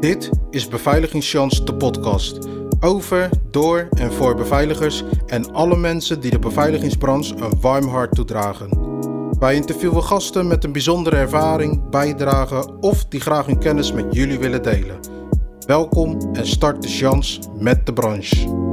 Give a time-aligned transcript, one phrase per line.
[0.00, 2.38] Dit is Beveiligingschance, de podcast.
[2.80, 8.68] Over, door en voor beveiligers en alle mensen die de beveiligingsbranche een warm hart toedragen.
[9.38, 14.38] Wij interviewen gasten met een bijzondere ervaring, bijdrage of die graag hun kennis met jullie
[14.38, 14.98] willen delen.
[15.66, 18.67] Welkom en start de chance met de branche.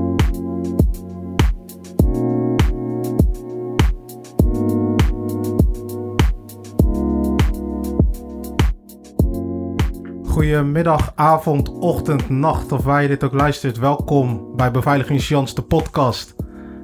[10.46, 13.78] Goedemiddag, avond, ochtend, nacht of waar je dit ook luistert.
[13.78, 16.36] Welkom bij Beveiliging de podcast.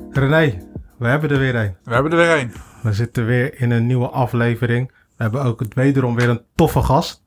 [0.10, 1.76] René, we hebben er weer een.
[1.84, 2.54] We hebben er weer een.
[2.82, 4.88] We zitten weer in een nieuwe aflevering.
[4.88, 7.24] We hebben ook wederom weer een toffe gast.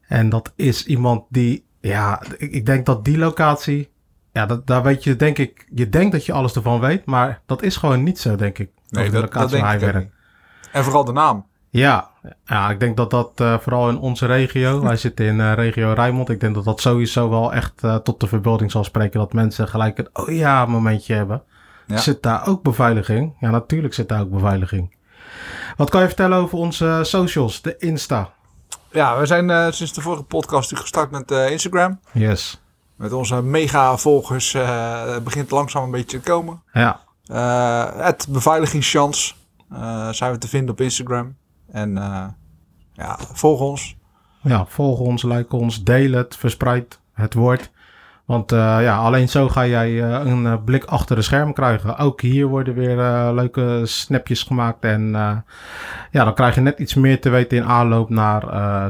[0.00, 3.90] En dat is iemand die, ja, ik, denk dat die locatie,
[4.32, 7.42] ja, dat, daar weet je, denk ik, je denkt dat je alles ervan weet, maar
[7.46, 8.70] dat is gewoon niet zo, denk ik.
[8.88, 10.14] Nee, dat, de locatie dat denk waar hij werkt.
[10.72, 11.46] En vooral de naam.
[11.70, 12.10] Ja,
[12.44, 15.92] ja, ik denk dat dat uh, vooral in onze regio, wij zitten in uh, regio
[15.92, 19.32] Rijnmond, ik denk dat dat sowieso wel echt uh, tot de verbeelding zal spreken dat
[19.32, 21.42] mensen gelijk een oh ja momentje hebben.
[21.86, 21.96] Ja.
[21.96, 23.36] Zit daar ook beveiliging?
[23.40, 24.96] Ja, natuurlijk zit daar ook beveiliging.
[25.76, 28.32] Wat kan je vertellen over onze socials, de Insta?
[28.90, 32.00] Ja, we zijn sinds de vorige podcast gestart met Instagram.
[32.12, 32.60] Yes.
[32.96, 34.56] Met onze mega volgers
[35.22, 36.62] begint langzaam een beetje te komen.
[36.72, 37.00] Ja.
[37.96, 39.34] het beveiligingschance
[40.10, 41.36] zijn we te vinden op Instagram.
[41.72, 42.24] En uh,
[42.92, 43.96] ja, volg ons.
[44.42, 47.70] Ja, volg ons, like ons, deel het, verspreid het woord.
[48.24, 51.96] Want uh, ja, alleen zo ga jij uh, een blik achter de scherm krijgen.
[51.96, 52.96] Ook hier worden weer
[53.32, 54.84] leuke snapjes gemaakt.
[54.84, 55.10] En
[56.10, 58.40] ja, dan krijg je net iets meer te weten in aanloop naar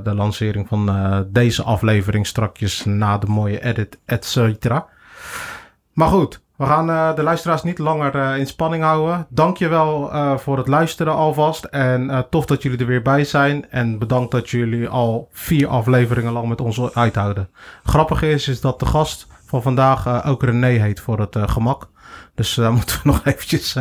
[0.02, 0.90] de lancering van
[1.28, 2.26] deze aflevering.
[2.26, 4.86] Strakjes na de mooie edit, et cetera.
[5.92, 9.26] Maar goed, we gaan uh, de luisteraars niet langer uh, in spanning houden.
[9.28, 11.64] Dankjewel uh, voor het luisteren alvast.
[11.64, 13.70] En tof dat jullie er weer bij zijn.
[13.70, 17.48] En bedankt dat jullie al vier afleveringen lang met ons uithouden.
[17.84, 21.88] Grappig is, is dat de gast van vandaag ook René heet voor het gemak.
[22.34, 23.76] Dus daar moeten we nog eventjes...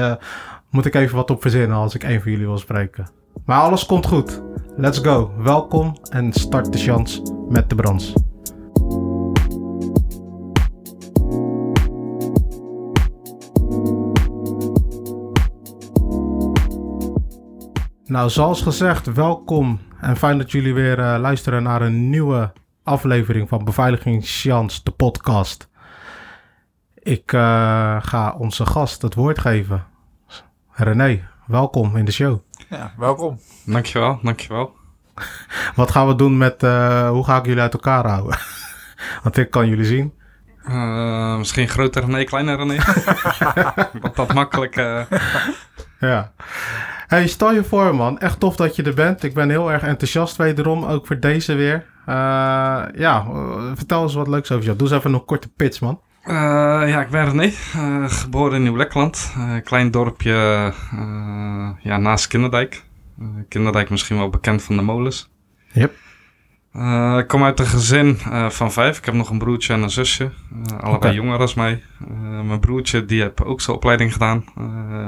[0.69, 3.09] moet ik even wat op verzinnen als ik een van jullie wil spreken.
[3.45, 4.41] Maar alles komt goed.
[4.77, 5.31] Let's go.
[5.37, 8.28] Welkom en start de chance met de brans.
[18.09, 22.51] Nou, zoals gezegd, welkom en fijn dat jullie weer uh, luisteren naar een nieuwe
[22.83, 25.69] aflevering van Beveiliging Chance, de podcast.
[26.93, 27.41] Ik uh,
[28.01, 29.85] ga onze gast het woord geven.
[30.71, 32.39] René, welkom in de show.
[32.69, 33.39] Ja, welkom.
[33.65, 34.75] Dankjewel, dankjewel.
[35.75, 38.39] Wat gaan we doen met, uh, hoe ga ik jullie uit elkaar houden?
[39.23, 40.13] Want ik kan jullie zien.
[40.63, 42.75] Uh, misschien groter René, kleiner René.
[44.01, 44.75] Wat dat makkelijk.
[45.99, 46.31] Ja.
[47.09, 49.23] Hey, stel je voor man, echt tof dat je er bent.
[49.23, 51.85] Ik ben heel erg enthousiast wederom, ook voor deze weer.
[52.09, 52.15] Uh,
[52.95, 53.25] ja,
[53.75, 54.77] vertel eens wat leuks over jou.
[54.77, 56.01] Doe eens even een korte pitch man.
[56.25, 56.33] Uh,
[56.85, 59.33] ja, ik ben René, uh, geboren in Nieuw-Lekland.
[59.63, 60.33] klein dorpje
[61.79, 62.83] ja, naast Kinderdijk.
[63.47, 65.29] Kinderdijk misschien wel bekend van de molens.
[65.71, 65.93] Yep.
[66.79, 68.97] Uh, ik kom uit een gezin uh, van vijf.
[68.97, 70.23] Ik heb nog een broertje en een zusje.
[70.23, 71.13] Uh, allebei okay.
[71.13, 71.83] jonger dan mij.
[72.43, 74.45] mijn broertje die heeft ook zijn opleiding gedaan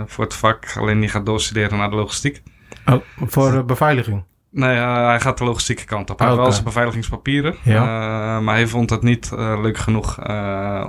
[0.06, 0.74] voor het vak.
[0.78, 2.42] Alleen die gaat doorstuderen naar de logistiek.
[2.86, 4.24] Oh, voor beveiliging?
[4.50, 6.20] Nee, hij gaat de logistieke kant op.
[6.20, 6.30] Hij okay.
[6.30, 7.56] heeft wel zijn beveiligingspapieren.
[7.64, 8.40] Ja.
[8.40, 10.18] maar hij vond het niet leuk genoeg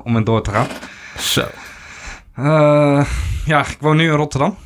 [0.04, 0.66] om in door te gaan.
[1.16, 1.44] Zo.
[3.44, 4.56] ja, ik woon nu in Rotterdam.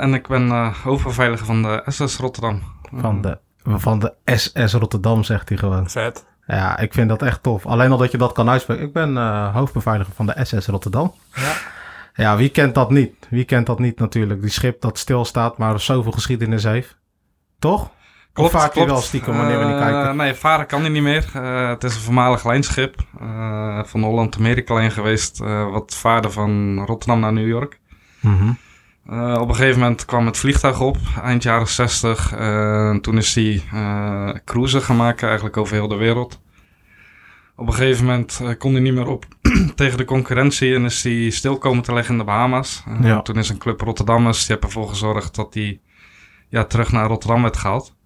[0.00, 2.62] en ik ben hoofdbeveiliger van de SS Rotterdam.
[2.92, 5.90] Van de van de SS Rotterdam, zegt hij gewoon.
[5.90, 6.26] Vet.
[6.46, 7.66] Ja, ik vind dat echt tof.
[7.66, 8.84] Alleen al dat je dat kan uitspreken.
[8.84, 11.14] Ik ben uh, hoofdbeveiliger van de SS Rotterdam.
[11.34, 11.52] Ja.
[12.14, 13.12] Ja, wie kent dat niet?
[13.30, 14.40] Wie kent dat niet natuurlijk?
[14.40, 16.96] Die schip dat stilstaat, maar zoveel geschiedenis heeft.
[17.58, 17.90] Toch?
[18.32, 18.90] Klopt, of vaart klopt.
[18.90, 20.04] wel stiekem wanneer we niet kijken?
[20.04, 21.30] Uh, nee, varen kan hij niet meer.
[21.36, 25.38] Uh, het is een voormalig lijnschip uh, van Holland-Amerika geweest.
[25.70, 27.80] wat vaarde van Rotterdam naar New York.
[28.20, 28.58] Mm
[29.12, 32.38] uh, op een gegeven moment kwam het vliegtuig op, eind jaren 60.
[32.38, 36.40] Uh, toen is hij uh, cruisen gaan maken, eigenlijk over heel de wereld.
[37.56, 39.24] Op een gegeven moment kon hij niet meer op
[39.74, 42.84] tegen de concurrentie en is hij stil komen te leggen in de Bahama's.
[43.00, 43.22] Ja.
[43.22, 45.80] Toen is een club Rotterdammers, die hebben ervoor gezorgd dat hij
[46.48, 47.96] ja, terug naar Rotterdam werd gehaald.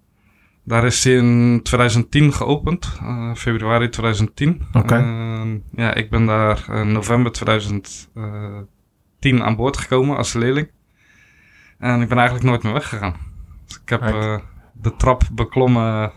[0.63, 2.99] Daar is hij in 2010 geopend,
[3.35, 4.61] februari 2010.
[4.73, 5.61] Okay.
[5.75, 10.69] ja, ik ben daar in november 2010 aan boord gekomen als leerling.
[11.79, 13.15] En ik ben eigenlijk nooit meer weggegaan.
[13.65, 14.37] Dus ik heb uh,
[14.73, 16.11] de trap beklommen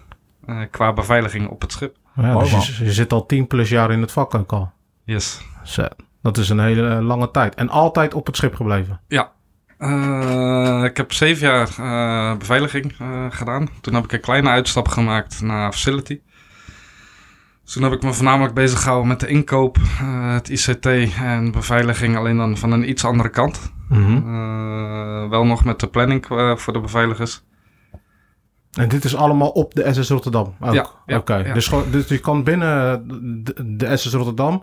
[0.46, 1.96] uh, qua beveiliging op het schip.
[2.14, 4.72] Ja, dus je, je, zit al 10 plus jaar in het vak ook al.
[5.04, 5.40] Yes.
[5.62, 5.86] Zo,
[6.22, 7.54] dat is een hele lange tijd.
[7.54, 9.00] En altijd op het schip gebleven?
[9.08, 9.32] Ja.
[9.78, 12.94] Uh, ik heb zeven jaar beveiliging
[13.30, 13.68] gedaan.
[13.80, 16.20] Toen heb ik een kleine uitstap gemaakt naar facility.
[17.70, 21.52] Dus toen heb ik me voornamelijk bezig gehouden met de inkoop, eh, het ICT en
[21.52, 23.72] beveiliging, alleen dan van een iets andere kant.
[23.90, 24.16] Mhm.
[24.16, 27.42] Eh, wel nog met de planning eh, voor de beveiligers.
[28.70, 30.74] En dit is allemaal op de SS Rotterdam ook?
[30.74, 31.54] Ja, ja, Oké, ja.
[31.54, 33.04] dus, dus je kan binnen
[33.44, 34.62] de, de SS Rotterdam...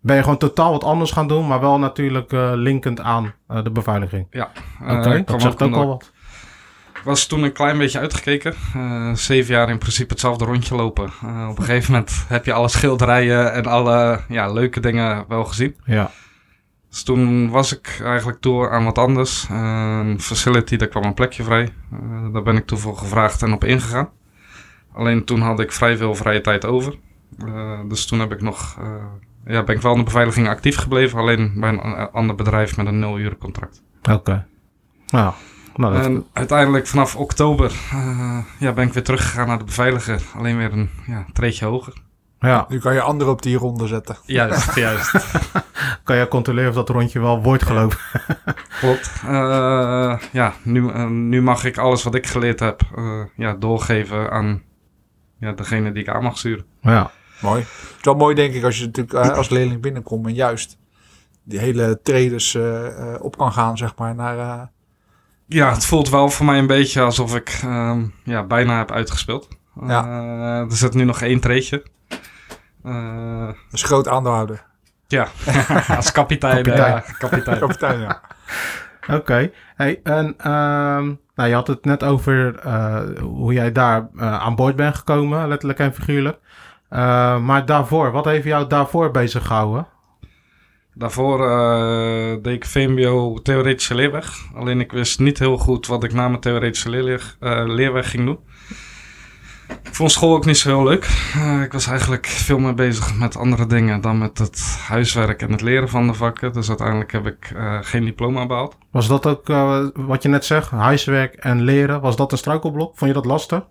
[0.00, 1.46] ben je gewoon totaal wat anders gaan doen...
[1.46, 4.26] maar wel natuurlijk eh, linkend aan eh, de beveiliging.
[4.30, 4.50] Ja,
[4.82, 6.12] Oké, eh, dat zegt ook al wat.
[6.94, 8.54] Ik was toen een klein beetje uitgekeken.
[8.74, 11.04] Eh, zeven jaar in principe hetzelfde rondje lopen.
[11.48, 15.76] Op een gegeven moment heb je alle schilderijen en alle ja, leuke dingen wel gezien.
[15.84, 16.10] Ja,
[16.90, 19.46] Dus toen was ik eigenlijk toe aan wat anders.
[19.50, 21.68] Een facility, daar kwam een plekje vrij.
[21.92, 24.08] Eh, daar ben ik toen voor gevraagd en op ingegaan.
[24.92, 26.98] Alleen toen had ik vrij veel vrije tijd over.
[27.46, 29.04] Eh, dus toen heb ik nog, eh,
[29.44, 31.18] ja, ben ik wel in de beveiliging actief gebleven.
[31.18, 33.82] Alleen bij een ander bedrijf met een nul uur contract.
[34.10, 34.46] oké.
[35.06, 35.34] Nou,
[35.74, 37.72] nou dat, En uiteindelijk vanaf oktober
[38.58, 40.22] ja, ben ik weer teruggegaan naar de beveiliger.
[40.36, 41.94] Alleen weer een ja, treedje hoger.
[42.40, 42.66] Ja.
[42.68, 44.16] Nu kan je anderen op die ronde zetten.
[44.24, 45.12] Juist, juist.
[46.04, 47.96] Kan jij controleren of dat rondje wel wordt gelopen?
[48.80, 49.10] Klopt.
[49.26, 54.30] Eh, ja, nu, eh, nu mag ik alles wat ik geleerd heb eh, ja, doorgeven
[54.30, 54.62] aan
[55.38, 56.64] ja, degene die ik aan mag sturen.
[56.80, 57.10] Ja,
[57.40, 57.60] Mooi.
[57.60, 60.78] Het is wel mooi, denk ik, als je natuurlijk eh, als leerling binnenkomt en juist
[61.42, 64.38] die hele traders eh, eh, op kan gaan, zeg maar, naar...
[64.38, 64.66] eh,
[65.46, 69.48] Ja, het voelt wel voor mij een beetje alsof ik ehm, ja, bijna heb uitgespeeld.
[69.86, 70.06] Ja.
[70.70, 71.82] Er zit nu nog één treedje.
[72.84, 74.64] Eh, als groot aandeelhouder.
[75.08, 75.26] ja,
[75.96, 76.54] als kapitein.
[76.62, 76.96] Kapitein.
[76.96, 77.58] eh, kapitein.
[77.66, 78.20] Kapitein, ja.
[79.18, 79.50] oké.
[79.76, 84.76] Hey, en ehm, nou, je had het net over eh, hoe jij daar aan boord
[84.76, 86.38] bent gekomen, letterlijk en figuurlijk.
[86.88, 89.86] Eh, maar daarvoor, wat heeft jou daarvoor bezig gehouden?
[90.94, 94.34] Daarvoor eh, deed ik VMBO theoretische leerweg.
[94.54, 97.36] Alleen ik wist niet heel goed wat ik na mijn theoretische leerweg,
[97.66, 98.38] leerweg ging doen.
[99.82, 101.30] Ik vond school ook niet zo heel leuk.
[101.34, 105.50] Eh, ik was eigenlijk veel meer bezig met andere dingen dan met het huiswerk en
[105.52, 106.52] het leren van de vakken.
[106.52, 108.76] Dus uiteindelijk heb ik eh, geen diploma behaald.
[108.90, 112.00] Was dat ook eh, wat je net zegt, huiswerk en leren?
[112.00, 112.98] Was dat een struikelblok?
[112.98, 113.62] Vond je dat lastig?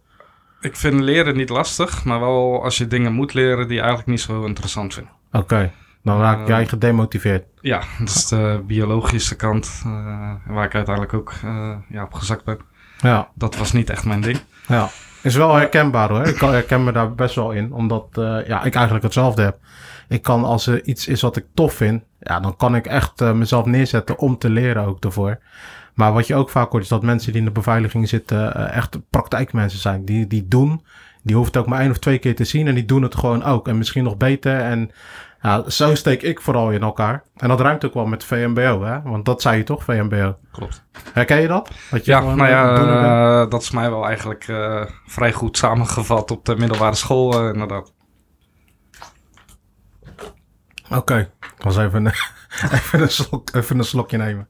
[0.62, 4.10] Ik vind leren niet lastig, maar wel als je dingen moet leren die je eigenlijk
[4.10, 5.10] niet zo heel interessant vindt.
[5.32, 5.72] Oké,
[6.04, 7.44] dan raak jij gedemotiveerd.
[7.62, 9.82] Ja, dat is de biologische kant
[10.48, 11.34] waar ik uiteindelijk ook
[11.90, 12.60] ja, op gezakt ben.
[13.02, 14.40] Ja, Dat was niet echt mijn ding.
[14.68, 14.90] ja.
[15.22, 16.26] Is wel herkenbaar hoor.
[16.26, 19.58] Ik herken me daar best wel in, omdat eh, ja, ik eigenlijk hetzelfde heb.
[20.08, 23.22] Ik kan als er iets is wat ik tof vind, ja, dan kan ik echt
[23.22, 25.40] eh, mezelf neerzetten om te leren ook ervoor.
[25.94, 28.76] Maar wat je ook vaak hoort is dat mensen die in de beveiliging zitten eh,
[28.76, 30.06] echt praktijkmensen zijn.
[30.06, 30.86] Die, die doen,
[31.24, 33.16] die hoeft het ook maar één of twee keer te zien en die doen het
[33.16, 33.68] gewoon ook.
[33.68, 34.92] En misschien nog beter en
[35.42, 37.24] ja, zo steek ik vooral in elkaar.
[37.36, 39.02] En dat ruimt ook wel met VMBO, hè?
[39.02, 40.38] Want dat zei je toch, VMBO?
[40.52, 40.86] Klopt.
[41.14, 41.72] Herken je dat?
[41.92, 45.58] dat je Ja, nou eh, ja, eh, dat is mij wel eigenlijk eh, vrij goed
[45.58, 47.94] samengevat op de middelbare school, eh, inderdaad.
[50.92, 52.14] Oké, ik was even, een-
[52.74, 54.48] even, een slok, even een slokje nemen.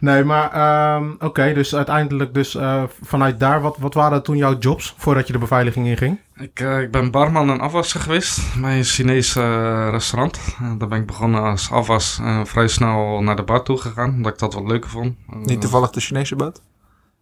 [0.00, 4.58] Nee, maar ehm, oké, dus uiteindelijk dus eh, vanuit daar, wat, wat waren toen jouw
[4.58, 6.20] jobs voordat je de beveiliging inging?
[6.36, 10.40] Ik, eh, ik ben barman en afwasser geweest bij een Chinees eh, restaurant.
[10.78, 14.32] Daar ben ik begonnen als afwas en vrij snel naar de bar toe gegaan, omdat
[14.32, 15.16] ik dat wat leuker vond.
[15.26, 16.60] Niet toevallig de Chinese boot?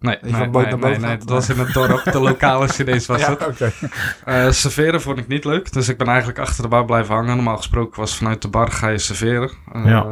[0.03, 2.05] Nee, van nee, boot nee, naar nee, was in het dorp.
[2.13, 3.47] De lokale Chinees was het.
[3.47, 3.73] oké.
[4.25, 7.35] Eh, serveren vond ik niet leuk, dus ik ben eigenlijk achter de bar blijven hangen.
[7.37, 9.51] Normaal gesproken was vanuit de bar ga je serveren.
[9.73, 10.03] Eh, Ja.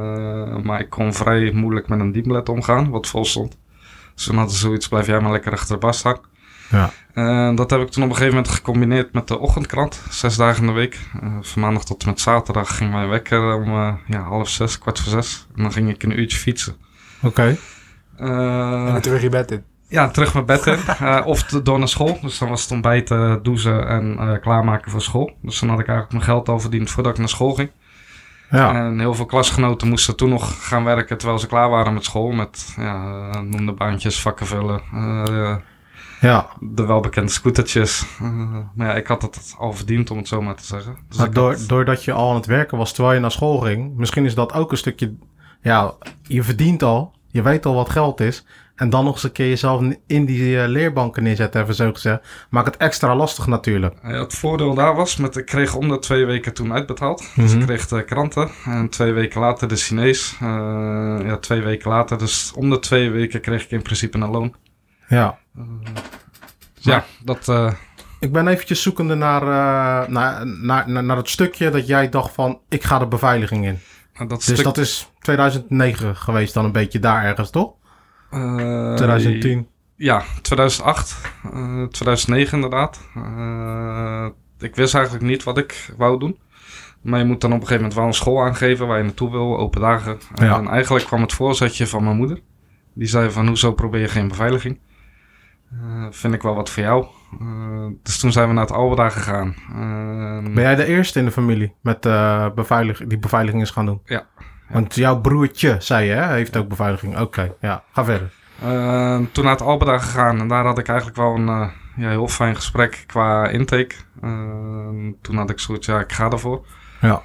[0.63, 3.59] Maar ik kon vrij moeilijk met een dienblad omgaan, wat vol stond.
[4.15, 6.19] Dus toen hadden ze zoiets, blijf jij maar lekker achter de bar staan.
[6.71, 6.91] Ja.
[7.15, 10.03] Eh, dat heb ik toen op een gegeven moment gecombineerd met de ochtendkrant.
[10.11, 10.99] Zes dagen in de week.
[11.41, 15.01] Van maandag tot en met zaterdag ging mijn wekker om eh, ja, half zes, kwart
[15.01, 15.47] voor zes.
[15.57, 16.75] En dan ging ik een uurtje fietsen.
[17.23, 17.57] Oké,
[18.17, 18.27] Eh,
[18.87, 19.65] En weer terug je bed in.
[19.91, 20.79] Ja, terug mijn bed in.
[20.87, 22.19] Eh, of door naar school.
[22.23, 25.33] Dus dan was het ontbijten, douchen en eh, klaarmaken voor school.
[25.43, 27.71] Dus dan had ik eigenlijk mijn geld al verdiend voordat ik naar school ging.
[28.51, 28.75] ja.
[28.75, 32.31] En heel veel klasgenoten moesten toen nog gaan werken terwijl ze klaar waren met school.
[32.31, 34.81] Met, ja, eh, noem de baantjes, vakken vullen.
[34.93, 35.57] eh,
[36.21, 36.47] ja.
[36.61, 38.05] de welbekende scootertjes.
[38.21, 40.97] Eh, maar ja, ik had het al verdiend om het zo maar te zeggen.
[41.09, 43.59] Dus Maar door, had- doordat je al aan het werken was terwijl je naar school
[43.59, 45.15] ging, misschien is dat ook een stukje,
[45.63, 45.93] ja,
[46.23, 48.47] je verdient al, je weet al wat geld is.
[48.81, 52.21] En dan nog eens een keer jezelf in die eh, leerbanken neerzetten, even zo gezegd.
[52.51, 53.95] Maakt het extra lastig natuurlijk.
[54.03, 57.19] Het voordeel daar was, met, ik kreeg om de twee weken toen uitbetaald.
[57.35, 57.61] Dus Mhm.
[57.61, 60.37] ik kreeg de kranten en twee weken later de Chinees.
[60.41, 60.47] Eh,
[61.25, 64.55] ja, twee weken later, dus om de twee weken kreeg ik in principe een loon.
[65.09, 65.39] Ja.
[66.75, 67.49] Dus ja, dat...
[67.49, 67.73] eh,
[68.21, 72.35] Ik ben eventjes zoekende naar, eh, naar, naar, naar, naar het stukje dat jij dacht
[72.35, 73.79] van, ik ga de beveiliging in.
[74.19, 77.73] dat Dus stuk, dat is 2009 geweest dan een beetje daar ergens, toch?
[78.31, 79.69] Eh, 2010.
[79.97, 81.21] Ja, 2008,
[81.53, 83.01] eh, 2009 inderdaad.
[83.15, 84.27] Eh,
[84.59, 86.39] ik wist eigenlijk niet wat ik wou doen.
[87.03, 89.31] Maar je moet dan op een gegeven moment wel een school aangeven waar je naartoe
[89.31, 90.19] wil, open dagen.
[90.35, 90.59] Ja.
[90.59, 92.41] En eigenlijk kwam het voorzetje van mijn moeder.
[92.95, 94.79] Die zei van, hoezo probeer je geen beveiliging?
[95.71, 97.07] Eh, vind ik wel wat voor jou.
[97.41, 99.55] Eh, dus toen zijn we naar het Alberda gegaan.
[99.73, 103.87] Eh, Ben jij de eerste in de familie met eh beveilig die beveiliging is gaan
[103.87, 104.01] doen?
[104.05, 104.27] Ja.
[104.71, 107.19] Want jouw broertje, zei je, hè, heeft ook beveiliging.
[107.19, 108.31] Oké, ja, ga verder.
[108.63, 112.09] Eh, toen naar het Alberda gegaan en daar had ik eigenlijk wel een eh, ja,
[112.09, 113.95] heel fijn gesprek qua intake.
[114.23, 114.31] Eh,
[115.23, 116.67] toen had ik zoiets, ja, ik ga ervoor.
[117.01, 117.23] Ja.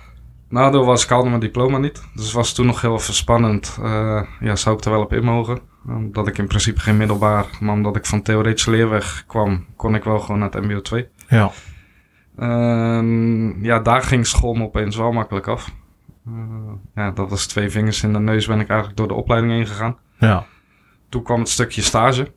[0.49, 2.03] Nadeel was, ik haalde mijn diploma niet.
[2.13, 3.77] Dus was toen nog heel even spannend.
[3.81, 5.59] Eh, ja, zou ik er wel op in mogen?
[5.87, 10.03] Omdat ik in principe geen middelbaar, maar omdat ik van theoretische leerweg kwam, kon ik
[10.03, 11.07] wel gewoon naar het MBO 2.
[11.27, 11.51] Ja,
[12.37, 15.71] Ehm, ja, daar ging school me opeens wel makkelijk af.
[16.95, 19.67] Ja, dat was twee vingers in de neus ben ik eigenlijk door de opleiding heen
[19.67, 19.97] gegaan.
[20.19, 20.45] ja.
[21.09, 22.31] Toen kwam het stukje stage.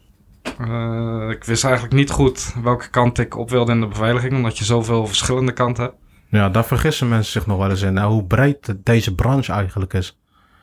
[0.58, 4.58] Eh, ik wist eigenlijk niet goed welke kant ik op wilde in de beveiliging, omdat
[4.58, 5.96] je zoveel verschillende kanten hebt.
[6.28, 7.92] Ja, daar vergissen mensen zich nog wel eens in.
[7.92, 10.18] Nou, hoe breed deze branche eigenlijk is.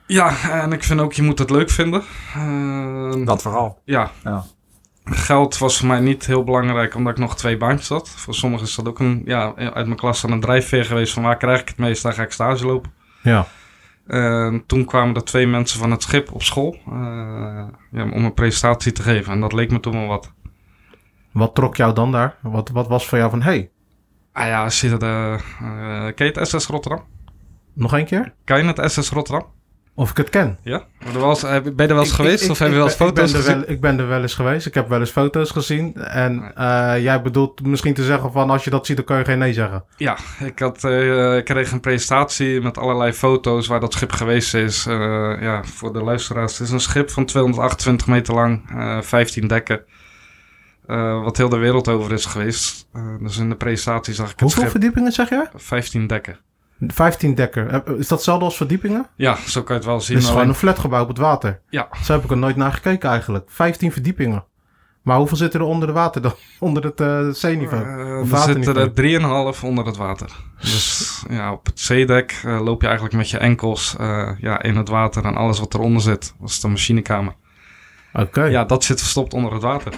[0.08, 2.04] Ja, en ik vind ook, je moet het leuk vinden.
[2.36, 3.82] Eh, Dat vooral.
[3.86, 4.12] ja.
[4.24, 4.44] Ja.
[5.04, 8.10] Geld was voor mij niet heel belangrijk, omdat ik nog twee baantjes had.
[8.10, 11.24] Voor sommigen is dat ook een, ja, uit mijn klas dan een drijfveer geweest van
[11.24, 12.92] waar krijg ik het meest, daar ga ik stage lopen.
[13.26, 13.48] Ja,
[14.08, 18.34] En toen kwamen er twee mensen van het schip op school eh, ja, om een
[18.34, 19.34] presentatie te geven.
[19.34, 20.34] En dat leek me toen wel wat.
[21.32, 22.38] wat trok jou dan daar?
[22.42, 23.70] Wat, wat was voor jou van, hey,
[24.36, 27.04] Ah ja, als je de, eh ken je het SS Rotterdam?
[27.74, 28.34] nog één keer?
[28.44, 29.48] Ken je het SS Rotterdam?
[29.98, 30.58] Of ik het ken?
[30.62, 30.84] Ja?
[31.00, 33.32] Ben je, ben er wel eens Ik- geweest ik- of heb je wel eens foto's
[33.32, 33.60] ben, gezien?
[33.60, 34.66] wel, ik ben er wel eens geweest.
[34.66, 35.96] Ik heb wel eens foto's gezien.
[35.96, 39.26] En eh, jij bedoelt misschien te zeggen van als je dat ziet, dan kan je
[39.26, 39.84] geen nee zeggen.
[39.98, 44.54] Ja, ik, had, eh, ik kreeg een presentatie met allerlei foto's waar dat schip geweest
[44.54, 44.86] is.
[44.86, 44.96] Eh,
[45.42, 46.58] ja, voor de luisteraars.
[46.58, 49.82] Het is een schip van 228 meter lang, eh 15 dekken.
[51.24, 52.88] Wat heel de wereld over is geweest.
[53.20, 54.72] Dus in de presentatie zag ik het Hoeveel schip.
[54.72, 55.48] verdiepingen zeg je?
[55.56, 56.40] 15 dekken.
[56.80, 57.68] 15 dekker.
[57.68, 59.08] Eh, Is dat hetzelfde als verdiepingen?
[59.16, 60.16] Ja, zo kan je het wel zien.
[60.16, 61.60] Dit is gewoon een flatgebouw op het water.
[61.70, 61.88] Ja.
[62.04, 63.46] Zo heb ik er nooit naar gekeken eigenlijk.
[63.52, 64.44] 15 verdiepingen.
[65.02, 66.34] Maar hoeveel zitten er onder de water dan?
[66.60, 68.22] Onder het eh, zeeniveau?
[68.22, 70.30] Of er zitten er 3,5 onder het water.
[70.62, 73.96] Dus ja, op het zeedek loop je eigenlijk met je enkels
[74.40, 76.34] ja, in het water en alles wat eronder zit.
[76.40, 77.34] Dat is de machinekamer.
[78.14, 79.94] Oké, Ja, dat zit verstopt onder het water.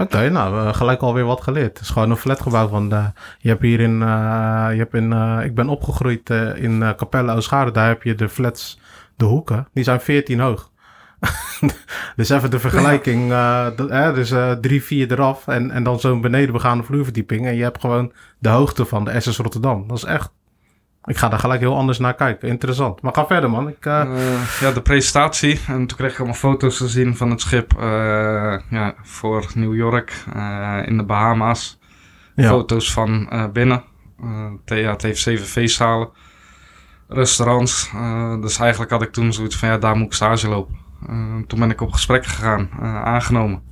[0.00, 1.68] Oké, nou, uh, gelijk alweer wat geleerd.
[1.68, 2.92] Het is gewoon een flatgebouw van...
[2.92, 3.06] Uh,
[3.38, 4.00] je hebt hier in...
[4.00, 7.70] Uh, je hebt in uh, ik ben opgegroeid uh, in Capelle Oostgaarde.
[7.70, 8.80] Daar heb je de flats,
[9.16, 9.68] de hoeken.
[9.72, 10.70] Die zijn 14 hoog.
[12.16, 13.32] dus even de vergelijking.
[13.32, 15.46] Eh, dus drie, vier eraf.
[15.46, 17.46] En, en dan zo'n benedenbegaande vloerverdieping.
[17.46, 19.88] En je hebt gewoon de hoogte van de SS Rotterdam.
[19.88, 20.30] Dat is echt...
[21.08, 22.48] Ik ga daar gelijk heel anders naar kijken.
[22.48, 23.02] Interessant.
[23.02, 23.68] Maar ga verder, man.
[23.68, 24.02] Ik, uh...
[24.06, 25.60] Uh, ja, de presentatie.
[25.66, 27.82] En toen kreeg ik allemaal foto's te zien van het schip uh,
[28.70, 30.24] ja, voor New York
[30.84, 31.78] in de Bahama's.
[32.34, 32.48] Ja.
[32.48, 33.82] Foto's van binnen.
[34.64, 36.08] ja, het heeft zeven feestzalen.
[37.08, 37.90] Restaurants.
[38.40, 40.76] dus eigenlijk had ik toen zoiets van, ja, daar moet ik stage lopen.
[41.46, 42.70] toen ben ik op gesprek gegaan,
[43.04, 43.67] aangenomen.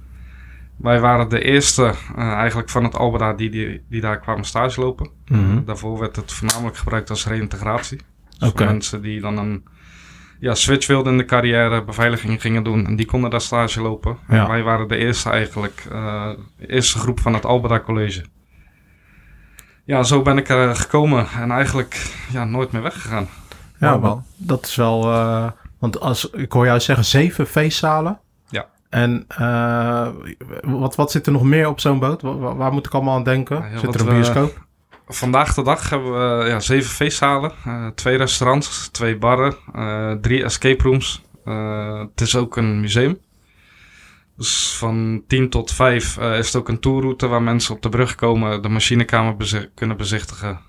[0.76, 4.80] Wij waren de eerste uh, eigenlijk van het Alberda die, die, die daar kwamen stage
[4.80, 5.11] lopen.
[5.26, 5.64] Mm -hmm.
[5.64, 8.00] Daarvoor werd het voornamelijk gebruikt als reïntegratie.
[8.38, 8.66] Dus okay.
[8.66, 9.64] mensen die dan een
[10.40, 14.18] ja, switch wilden in de carrière, beveiliging gingen doen en die konden daar stage lopen.
[14.28, 14.42] Ja.
[14.42, 18.25] En wij waren de eerste eigenlijk, uh, de eerste groep van het Alberda College.
[19.85, 23.28] Ja, zo ben ik er gekomen en eigenlijk ja, nooit meer weggegaan.
[23.78, 24.25] Ja, man.
[24.37, 25.12] Dat is wel.
[25.12, 28.21] Uh, want als ik hoor jou zeggen, zeven feestzalen.
[28.97, 30.09] En uh,
[30.62, 32.23] wat, wat zit er nog meer op zo'n boot?
[32.23, 33.57] Waar, waar, moet ik allemaal aan denken?
[33.71, 34.65] Ja, zit er een bioscoop?
[35.07, 40.12] We, vandaag de dag hebben we ja, zeven feestzalen, uh, twee restaurants, twee barren, uh,
[40.12, 41.23] drie escape rooms.
[42.09, 43.19] het is ook een museum.
[44.37, 48.15] Dus van 10 tot 5 is het ook een tourroute waar mensen op de brug
[48.15, 50.61] komen, de machinekamer bezi kunnen bezichtigen.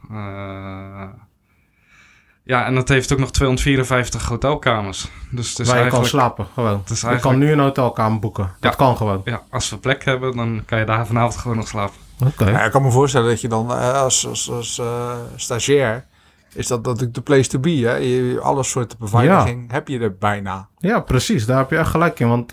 [2.47, 5.07] Ja, en het heeft ook nog 254 hotelkamers.
[5.31, 6.79] Dus het is Waar je kan slapen, gewoon.
[6.79, 8.51] Het is je kan nu een hotelkamer boeken.
[8.59, 9.21] Dat ja, kan gewoon.
[9.23, 11.95] Ja, als we plek hebben, dan kan je daar vanavond gewoon nog slapen.
[12.19, 12.31] Oké.
[12.41, 12.53] Okay.
[12.53, 16.05] Ja, ik kan me voorstellen dat je dan uh, als, als, als uh, stagiair...
[16.53, 17.95] is dat natuurlijk de place to be, hè?
[17.95, 19.73] Je, alle soorten beveiliging ja.
[19.73, 20.67] heb je er bijna.
[20.77, 21.45] Ja, precies.
[21.45, 22.27] Daar heb je echt gelijk in.
[22.27, 22.51] Want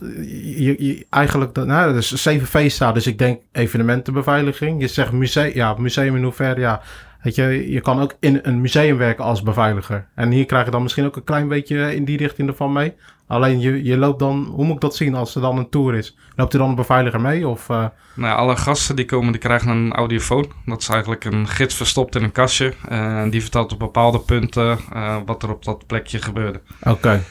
[0.56, 1.56] je, je eigenlijk...
[1.56, 2.94] Nou, dus zeven feestzalen.
[2.94, 4.80] Dus ik denk evenementenbeveiliging.
[4.80, 5.54] Je zegt museum.
[5.54, 6.80] Ja, museum in hoeverre, ja...
[7.24, 10.06] Weet je, je kan ook in een museum werken als beveiliger.
[10.14, 12.94] En hier krijg je dan misschien ook een klein beetje in die richting ervan mee.
[13.26, 15.94] Alleen je, je loopt dan, hoe moet ik dat zien als er dan een tour
[15.94, 16.16] is?
[16.36, 17.48] Loopt er dan een beveiliger mee?
[17.48, 17.76] Of, uh...
[17.76, 20.52] nou ja, alle gasten die komen, die krijgen een audiofoon.
[20.66, 22.72] Dat is eigenlijk een gids verstopt in een kastje.
[22.88, 26.60] En uh, die vertelt op bepaalde punten uh, wat er op dat plekje gebeurde.
[26.80, 26.90] Oké.
[26.90, 27.22] Okay.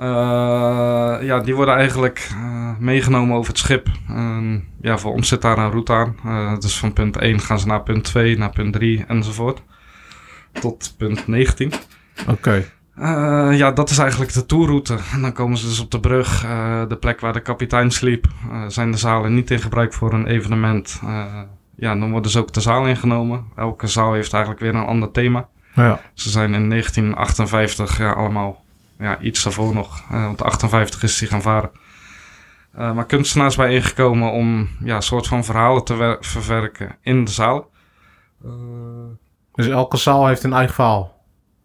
[0.00, 0.06] Uh,
[1.20, 3.88] ja, die worden eigenlijk uh, meegenomen over het schip.
[4.80, 6.14] Ja, voor ons zit daar een route aan.
[6.60, 9.62] dus van punt 1 gaan ze naar punt 2, naar punt 3 enzovoort.
[10.52, 11.72] Tot punt 19.
[12.28, 12.30] Oké.
[12.30, 13.56] Okay.
[13.56, 14.98] ja, dat is eigenlijk de tourroute.
[15.12, 16.40] En dan komen ze dus op de brug,
[16.88, 18.26] de plek waar de kapitein sliep.
[18.68, 21.00] zijn de zalen niet in gebruik voor een evenement.
[21.76, 23.44] ja, dan worden ze ook de zaal ingenomen.
[23.56, 25.48] Elke zaal heeft eigenlijk weer een ander thema.
[25.74, 26.00] Ja.
[26.14, 28.64] Ze zijn in 1958 ja, allemaal
[28.98, 30.02] ja, iets daarvoor nog.
[30.12, 31.70] Uh, want 58 is hij gaan varen.
[32.78, 37.30] Uh, maar kunstenaars bij ingekomen om ja, een soort van verhalen te verwerken in de
[37.30, 37.70] zaal.
[38.44, 38.52] Uh,
[39.54, 41.16] dus elke zaal heeft een eigen verhaal?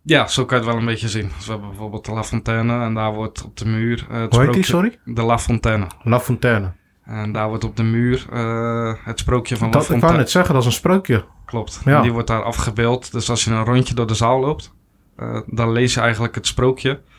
[0.02, 1.32] Ja, zo kan je het wel een beetje zien.
[1.36, 4.06] Dus we hebben bijvoorbeeld de La Fontaine en daar wordt op de muur...
[4.10, 5.00] het Hoe heet die, sorry?
[5.06, 5.88] De La Fontaine.
[6.04, 6.72] La Fontaine.
[7.04, 8.26] En daar wordt op de muur
[9.04, 10.06] het sprookje van dat, La Fontaine...
[10.06, 11.26] Ik wou net zeggen, dat is een sprookje.
[11.46, 11.82] Klopt.
[11.86, 12.02] Ja.
[12.02, 13.12] die wordt daar afgebeeld.
[13.12, 14.74] Dus als je een rondje door de zaal loopt,
[15.46, 17.13] dan lees je eigenlijk het sprookje uh,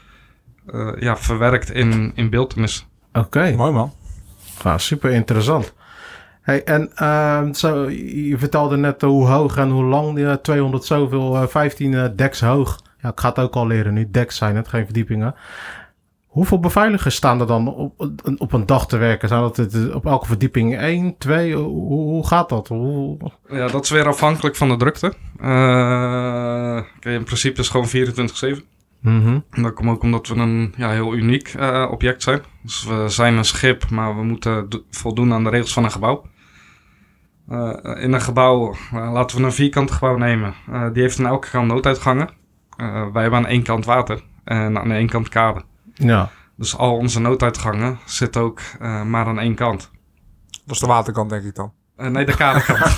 [0.99, 2.87] ja, verwerkt in, in beeldenis.
[3.13, 3.55] Oké.
[3.57, 3.93] Mooi man.
[4.63, 5.75] Ja, super interessant.
[6.45, 11.49] Hey, en uh, zo, je vertelde net hoe hoog en hoe lang, uh, 200 zoveel,
[11.49, 12.81] 15 uh, decks hoog.
[13.03, 14.11] Ja, ik ga het ook al leren nu.
[14.11, 15.35] Decks zijn het, geen verdiepingen.
[16.27, 19.29] Hoeveel beveiligers staan er dan op, op een dag te werken?
[19.29, 21.55] Zijn dat op elke verdieping één, twee?
[21.55, 22.69] Hoe, hoe gaat dat?
[22.69, 23.17] Hoe...
[23.49, 25.13] Ja, dat is weer afhankelijk van de drukte.
[25.41, 28.74] Uh, in principe is het gewoon 24-7.
[29.05, 32.43] Mm Dat komt ook omdat we een ja, heel uniek uh, object zijn.
[32.63, 36.27] Dus we zijn een schip, maar we moeten voldoen aan de regels van een gebouw.
[37.51, 40.55] Uh, in een gebouw, uh, laten we een vierkant gebouw nemen.
[40.93, 42.31] die heeft aan elke kant nooduitgangen.
[43.13, 45.63] wij hebben aan één kant water en aan één kant kade.
[45.95, 46.31] Ja.
[46.57, 48.61] Dus al onze nooduitgangen zitten ook
[49.05, 49.91] maar aan één kant.
[50.65, 51.73] Dat is de waterkant, denk ik dan.
[51.97, 52.97] nee, de kadekant.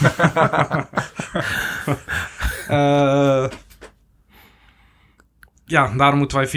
[5.66, 6.48] ja, daarom moeten wij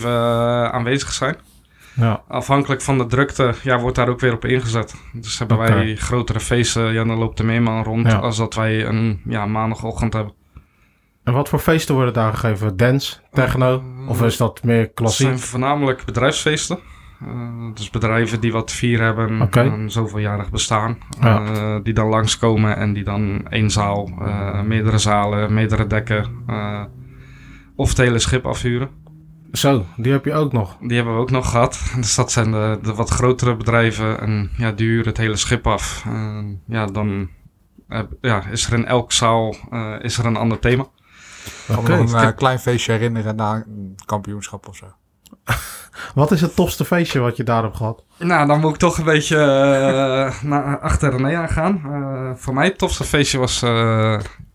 [0.00, 1.36] 24-7 uh, aanwezig zijn.
[1.94, 2.22] Ja.
[2.28, 4.94] Afhankelijk van de drukte ja, wordt daar ook weer op ingezet.
[5.12, 5.74] Dus hebben okay.
[5.74, 8.16] wij grotere feesten, ja, dan loopt er meer man rond ja.
[8.16, 10.34] als dat wij een ja, maandagochtend hebben.
[11.24, 12.76] En wat voor feesten worden daar gegeven?
[12.76, 13.82] Dance, techno?
[14.00, 15.26] Uh, of is dat meer klassiek?
[15.28, 16.78] Het zijn voornamelijk bedrijfsfeesten.
[17.22, 19.66] Uh, dus bedrijven die wat vier hebben, okay.
[19.66, 20.98] een zoveeljarig bestaan.
[21.20, 21.42] Ja.
[21.42, 24.10] Uh, die dan langskomen en die dan één zaal,
[24.64, 26.26] meerdere zalen, meerdere dekken
[27.76, 28.90] of het hele schip afhuren.
[29.52, 30.76] Zo, die heb je ook nog.
[30.80, 31.80] Die hebben we ook nog gehad.
[32.00, 34.20] Dus dat zijn de, de wat grotere bedrijven.
[34.20, 36.02] En ja, die huren het hele schip af.
[36.06, 37.28] En ja, dan
[37.88, 40.86] uh, ja, is er in elke zaal uh, is er een ander thema.
[41.68, 41.80] Oké.
[41.80, 41.98] Okay.
[41.98, 44.86] een uh, klein feestje herinneren na een kampioenschap of zo.
[46.14, 48.04] wat is het topste feestje wat je daar hebt gehad?
[48.18, 49.36] Nou, dan moet ik toch een beetje
[50.42, 51.80] naar achter René aan gaan.
[52.38, 53.60] voor mij het tofste feestje was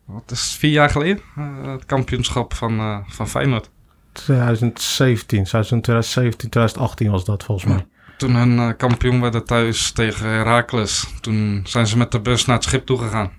[0.07, 1.21] wat is vier jaar geleden?
[1.37, 3.69] Uh, het kampioenschap van, uh, van Feyenoord.
[4.11, 7.85] 2017, 2017, 2018 was dat volgens mij.
[8.17, 12.55] Toen hun uh, kampioen werden thuis tegen Heracles, toen zijn ze met de bus naar
[12.55, 13.31] het schip toegegaan.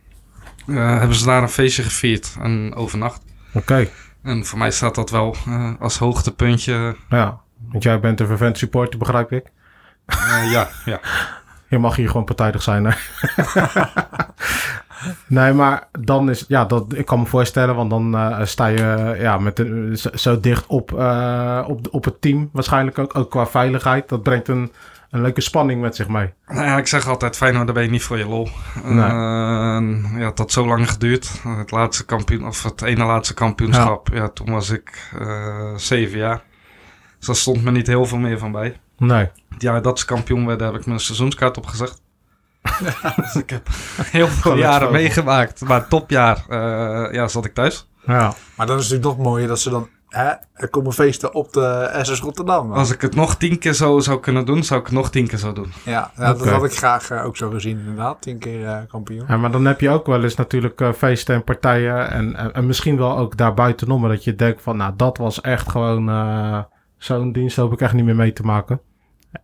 [0.67, 3.23] hebben ze daar een feestje gevierd en overnacht.
[3.49, 3.59] Oké.
[3.59, 3.91] Okay.
[4.23, 5.37] En voor mij staat dat wel
[5.79, 6.97] als hoogtepuntje.
[7.09, 9.45] Ja, want jij bent een vervent supporter, begrijp ik.
[10.53, 11.01] ja, ja.
[11.69, 12.93] Je mag hier gewoon partijdig zijn, hè?
[15.27, 19.13] Nee, maar dan is ja, dat, ik kan me voorstellen, want dan uh, sta je
[19.15, 22.51] uh, ja, met de, zo, zo, dicht op, uh, op, op het team.
[22.53, 24.09] Waarschijnlijk ook, ook qua veiligheid.
[24.09, 24.73] Dat brengt een,
[25.11, 26.33] een leuke spanning met zich mee.
[26.47, 28.49] Nou ja, ik zeg altijd, Feyenoord, daar ben je niet voor je lol.
[28.85, 29.11] Nee.
[30.19, 31.31] ja, het had zo lang geduurd.
[31.43, 34.09] Het laatste kampioen, of het ene laatste kampioenschap.
[34.09, 35.13] Ja, ja toen was ik
[35.77, 36.43] zeven jaar.
[37.19, 38.81] Dus daar stond me niet heel veel meer van bij.
[38.99, 39.31] Nee.
[39.59, 42.03] Ja, dat ze kampioen werden, heb ik mijn seizoenskaart opgezegd.
[43.17, 43.69] dus ik heb
[44.03, 45.61] heel veel jaren meegemaakt.
[45.61, 47.89] Maar topjaar uh, ja, zat ik thuis.
[48.07, 48.35] Ja.
[48.55, 49.89] Maar dan is het natuurlijk nog mooier dat ze dan...
[50.09, 52.73] Hè, er komen feesten op de SS Rotterdam.
[52.73, 55.27] Als ik het nog tien keer zo zou kunnen doen, zou ik het nog tien
[55.27, 55.73] keer zo doen.
[55.85, 56.45] Ja, ja okay.
[56.45, 58.23] dat had ik graag uh, ook zo gezien inderdaad.
[58.23, 59.25] Tien keer uh, kampioen.
[59.29, 62.11] Ja, maar dan heb je ook wel eens natuurlijk uh, feesten en partijen.
[62.11, 64.09] En, en, en, misschien wel ook daarbuitenom.
[64.09, 66.67] Dat je denkt van, nou dat was echt gewoon...
[66.99, 68.81] Zo'n dienst hoop ik echt niet meer mee te maken.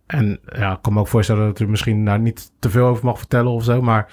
[0.05, 3.05] En ja, ik kan me ook voorstellen dat je misschien daar niet te veel over
[3.05, 3.81] mag vertellen of zo.
[3.81, 4.11] Maar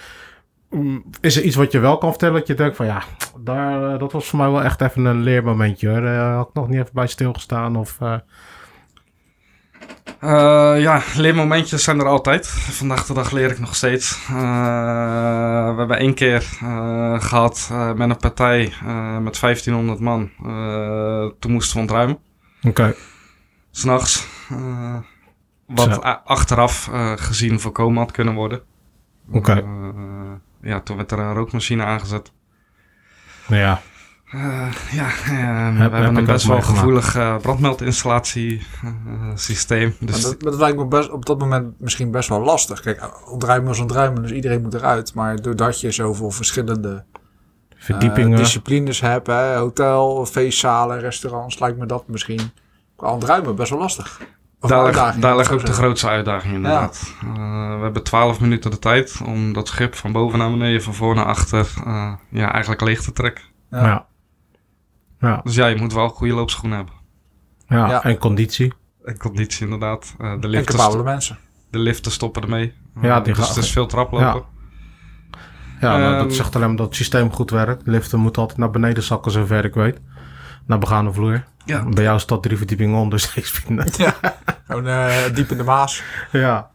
[0.71, 3.03] mm, is er iets wat je wel kan vertellen dat je denkt van ja,
[3.39, 6.01] daar, eh, dat was voor mij wel echt even een leermomentje hoor.
[6.01, 7.99] Daar had ik nog niet even bij stilgestaan of...
[8.03, 8.15] Uh...
[10.21, 12.47] Uh, ja, leermomentjes zijn er altijd.
[12.47, 14.19] Vandaag de dag leer ik nog steeds.
[14.31, 16.41] Uh, we hebben één keer
[17.21, 18.73] gehad met een partij
[19.21, 20.31] met 1500 man.
[21.39, 22.19] toen moesten we ontruimen.
[22.63, 22.69] Oké.
[22.69, 22.95] Okay.
[23.71, 24.27] S'nachts.
[25.75, 28.63] Wat achteraf uh, gezien voorkomen had kunnen worden.
[29.29, 29.37] Oké.
[29.37, 29.63] Okay.
[29.63, 30.33] Uh,
[30.63, 32.33] ja, toen werd er een rookmachine aangezet.
[33.49, 33.81] Ja.
[34.35, 38.67] Uh, ja, uh, we heb hebben een best wel gevoelig uh, brandmeldinstallatie
[39.35, 39.97] systeem.
[39.99, 42.81] Maar Dus dat, dat lijkt me best, op dat moment misschien best wel lastig.
[42.81, 45.15] Kijk, ontruimen is ontruimen, dus iedereen moet eruit.
[45.15, 47.21] Maar doordat je zoveel verschillende eh,
[47.77, 48.39] Verdiepingen.
[48.39, 52.53] disciplines hebt, hè, hotel, feestzalen, restaurants, lijkt me dat misschien
[52.97, 54.21] qua ontruimen best wel lastig.
[54.69, 57.15] Daar, ligt, daar ligt ook de grootste uitdaging inderdaad.
[57.25, 60.95] Uh, we hebben 12 minuten de tijd om dat schip van boven naar beneden, van
[60.95, 63.45] voor naar achter, uh, ja, eigenlijk leeg te trekken.
[63.71, 63.83] ja.
[63.85, 64.07] Ja.
[65.21, 65.41] Ja.
[65.45, 66.95] Dus ja, je moet wel goede loopschoenen hebben.
[67.67, 68.03] ja, Ja.
[68.03, 68.73] en conditie.
[69.05, 70.15] En conditie inderdaad.
[70.21, 71.39] Uh, de, En liften mensen.
[71.71, 72.73] de liften stoppen ermee.
[73.01, 74.43] Ja, die dus gaan- het is veel traplopen.
[75.81, 77.85] Ja, nou, dat Ehm, zegt alleen maar dat het systeem goed werkt.
[77.85, 80.01] De liften moeten altijd naar beneden zakken, zover ik weet.
[80.67, 81.45] Naar begane vloer.
[81.65, 81.85] Ja.
[81.89, 83.87] Bij jou staat drie verdiepingen onder, steeds vinden.
[84.67, 86.03] Gewoon eh, diep in de Maas.
[86.33, 86.71] Ja.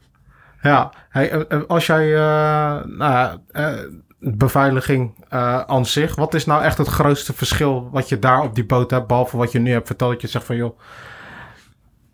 [0.61, 0.91] Ja.
[1.09, 2.13] Hey, eh, eh, als jij...
[2.15, 3.73] eh, nou, ja, eh,
[4.19, 6.15] beveiliging eh, aan zich.
[6.15, 9.07] Wat is nou echt het grootste verschil wat je daar op die boot hebt?
[9.07, 10.11] Behalve wat je nu hebt verteld.
[10.11, 10.79] Dat je zegt van joh...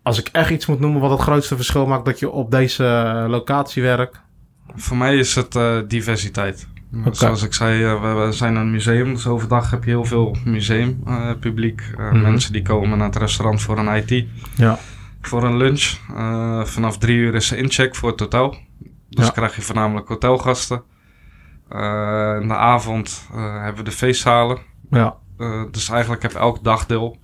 [0.04, 2.84] Als ik echt iets moet noemen wat het grootste verschil maakt dat je op deze
[3.28, 4.22] locatie werkt.
[4.76, 6.68] Voor mij is het eh, diversiteit.
[7.12, 9.14] Zoals ik zei, eh, we, zijn een museum.
[9.14, 11.82] Dus overdag heb je heel veel museumpubliek.
[12.00, 12.22] Uh, Mhm.
[12.22, 14.26] Mensen die komen naar het restaurant voor een IT.
[14.56, 14.80] Ja.
[15.22, 15.98] Voor een lunch.
[16.16, 18.56] Eh, vanaf drie uur is de incheck voor het hotel.
[19.10, 19.32] Dus Ja.
[19.32, 20.84] krijg je voornamelijk hotelgasten.
[21.70, 24.58] Eh, in de avond eh, hebben we de feestzalen.
[24.90, 25.16] Ja.
[25.38, 27.18] Eh, dus eigenlijk heb elk dagdeel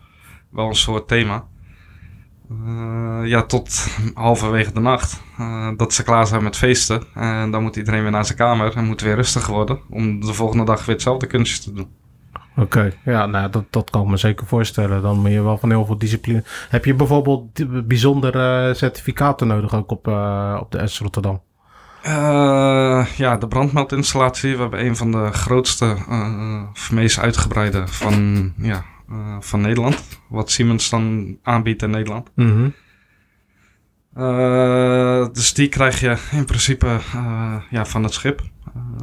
[0.52, 1.44] wel een soort thema.
[2.50, 5.22] Eh, ja, tot halverwege de nacht.
[5.38, 7.04] Eh, dat ze klaar zijn met feesten.
[7.14, 9.80] En dan moet iedereen weer naar zijn kamer en moet weer rustig worden.
[9.90, 11.88] Om de volgende dag weer hetzelfde kunstjes te doen.
[12.56, 15.02] Oké, ja, nou, dat, dat kan ik me zeker voorstellen.
[15.02, 16.44] Dan moet je wel van heel veel discipline.
[16.70, 21.42] Heb je bijvoorbeeld bijzondere certificaten nodig ook op, eh, op de S Rotterdam?
[22.02, 24.56] Eh, ja, de brandmeldinstallatie.
[24.56, 30.20] We hebben een van de grootste, eh, of meest uitgebreide van, ja, eh, van Nederland.
[30.30, 32.32] Wat Siemens dan aanbiedt in Nederland.
[32.36, 32.70] Mhm.
[34.14, 38.42] Eh, dus die krijg je in principe eh, ja, van het schip.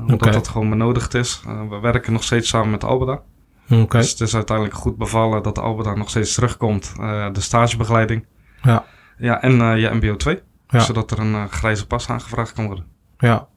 [0.06, 1.42] Omdat dat gewoon benodigd is.
[1.68, 3.22] We werken nog steeds samen met Albeda.
[3.70, 6.92] Oké, Dus het is uiteindelijk goed bevallen dat Albeda nog steeds terugkomt.
[7.32, 8.26] De stagebegeleiding.
[8.62, 8.84] Ja.
[9.18, 10.42] Ja, en je MBO 2.
[10.68, 10.78] Ja.
[10.78, 12.86] Zodat er een grijze pas aangevraagd kan worden.
[13.18, 13.48] ja.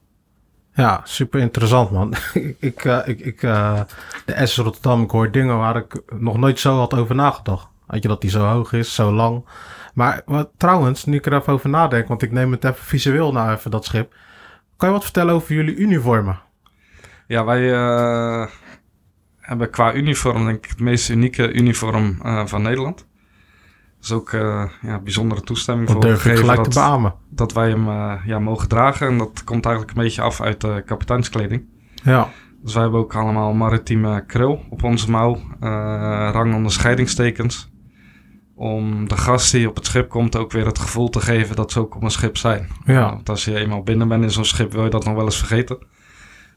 [0.80, 2.14] Ja, super interessant man.
[2.58, 3.80] ik, eh, ik, ik, eh,
[4.24, 7.68] de S Rotterdam, ik hoor dingen waar ik nog nooit zo had over nagedacht.
[7.86, 9.44] Weet je, dat die zo hoog is, zo lang.
[9.94, 10.22] Maar
[10.56, 13.70] trouwens, nu ik er even over nadenk, want ik neem het even visueel nou even,
[13.70, 14.14] dat schip.
[14.76, 16.40] Kan je wat vertellen over jullie uniformen?
[17.26, 18.46] Ja, wij eh,
[19.40, 23.06] hebben qua uniform denk ik het meest unieke uniform van Nederland.
[24.02, 27.14] Is ook eh ja, bijzondere toestemming Dat voor durf gegeven gelijk dat, te beamen.
[27.30, 29.06] dat wij hem eh, ja, mogen dragen.
[29.08, 31.64] En dat komt eigenlijk een beetje af uit de kapiteinskleding.
[32.02, 32.28] Ja,
[32.62, 35.34] Dus wij hebben ook allemaal maritieme krul op onze mouw.
[35.60, 37.68] eh rangonderscheidingstekens.
[38.54, 41.72] Om de gast die op het schip komt ook weer het gevoel te geven dat
[41.72, 42.68] ze ook op een schip zijn.
[42.84, 43.08] ja.
[43.08, 45.38] Want als je eenmaal binnen bent in zo'n schip wil je dat nog wel eens
[45.38, 45.78] vergeten.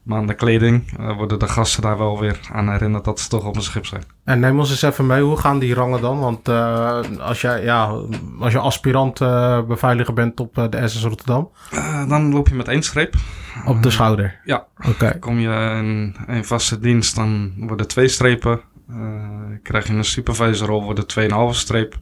[0.04, 3.28] Maar aan de kleding eh, worden de gasten daar wel weer aan herinnerd dat ze
[3.28, 4.02] toch op een schip zijn.
[4.24, 6.18] En neem ons eens even mee, hoe gaan die rangen dan?
[6.18, 8.00] Want eh, als, jij, ja,
[8.38, 11.50] als je aspirant eh, beveiliger bent op de SS Rotterdam,
[12.08, 13.14] dan loop je met één streep.
[13.66, 14.40] op de schouder.
[14.44, 14.66] Ja.
[14.88, 18.60] Oké, Kom je in, in vaste dienst, dan worden twee strepen.
[19.62, 21.98] Krijg je een supervisorrol, wordt er 2,5 streep.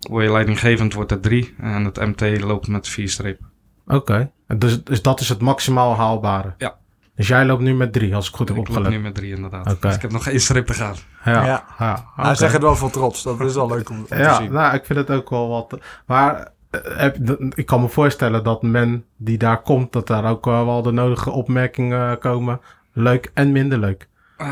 [0.00, 1.54] Word je leidinggevend, wordt er drie.
[1.58, 3.46] En het MT loopt met vier strepen.
[3.86, 4.30] oké.
[4.56, 6.54] Dus, dus dat is het maximaal haalbare?
[6.58, 6.80] Ja.
[7.16, 8.98] Dus jij loopt nu met drie, als ik goed heb ik loop opgelet.
[8.98, 9.72] nu met drie inderdaad.
[9.72, 9.86] Oké.
[9.86, 10.94] Dus ik heb nog één streep te gaan.
[11.24, 12.12] Ja, Ja.
[12.16, 13.22] Hij zegt het wel vol trots.
[13.22, 14.52] Dat is wel leuk om, om te Ja, zien.
[14.52, 15.78] nou, ik vind het ook wel wat.
[16.06, 17.16] Maar eh, heb,
[17.54, 21.30] ik kan me voorstellen dat men die daar komt, dat daar ook wel de nodige
[21.30, 22.60] opmerkingen komen.
[22.92, 24.08] Leuk en minder leuk.
[24.36, 24.46] Eh,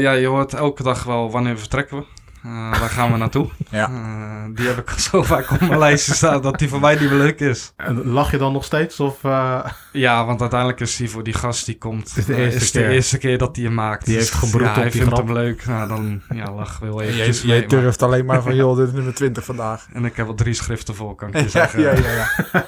[0.00, 2.04] ja, je hoort elke dag wel wanneer vertrekken we.
[2.44, 2.50] Eh,
[2.80, 3.48] waar gaan we naartoe?
[3.70, 3.88] Ja.
[3.88, 6.94] Eh, die heb ik al zo vaak op mijn lijstje staan dat die voor mij
[6.94, 7.72] niet meer leuk is.
[7.76, 9.00] En lach je dan nog steeds?
[9.00, 12.12] Of, eh, Ja, want uiteindelijk is die voor die gast die komt.
[12.16, 12.88] is de eerste is keer.
[12.88, 14.04] de eerste keer dat hij hem maakt.
[14.04, 15.26] Die Dus, heeft gebroed ja, op hij die vindt grap.
[15.26, 15.66] hem leuk.
[15.66, 18.92] Nou, dan ja, lach wel Jij, eventjes jij durft alleen maar van, joh, dit is
[18.92, 19.86] nummer 20 vandaag.
[19.92, 21.80] En ik heb al drie schriften vol, kan ik je Ja, zeggen.
[21.80, 22.10] ja, ja,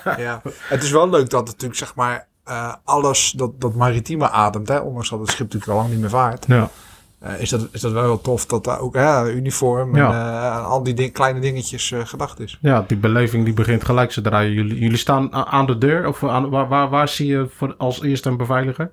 [0.04, 0.16] ja.
[0.18, 0.42] ja.
[0.68, 2.26] Het is wel leuk dat natuurlijk, zeg maar,
[2.84, 6.10] alles dat, dat maritieme ademt, hè, ondanks dat het schip natuurlijk al lang niet meer
[6.10, 6.68] vaart, ja.
[7.22, 10.10] Eh, is, dat, is dat wel heel tof dat daar ook hè, uniform en Ja.
[10.58, 12.58] eh, al die ding- kleine dingetjes eh, gedacht is.
[12.60, 16.08] ja, die beleving die begint gelijk zodra jullie, jullie staan aan de deur.
[16.08, 18.90] Of aan, waar, waar, waar zie je voor, als eerste een beveiliger?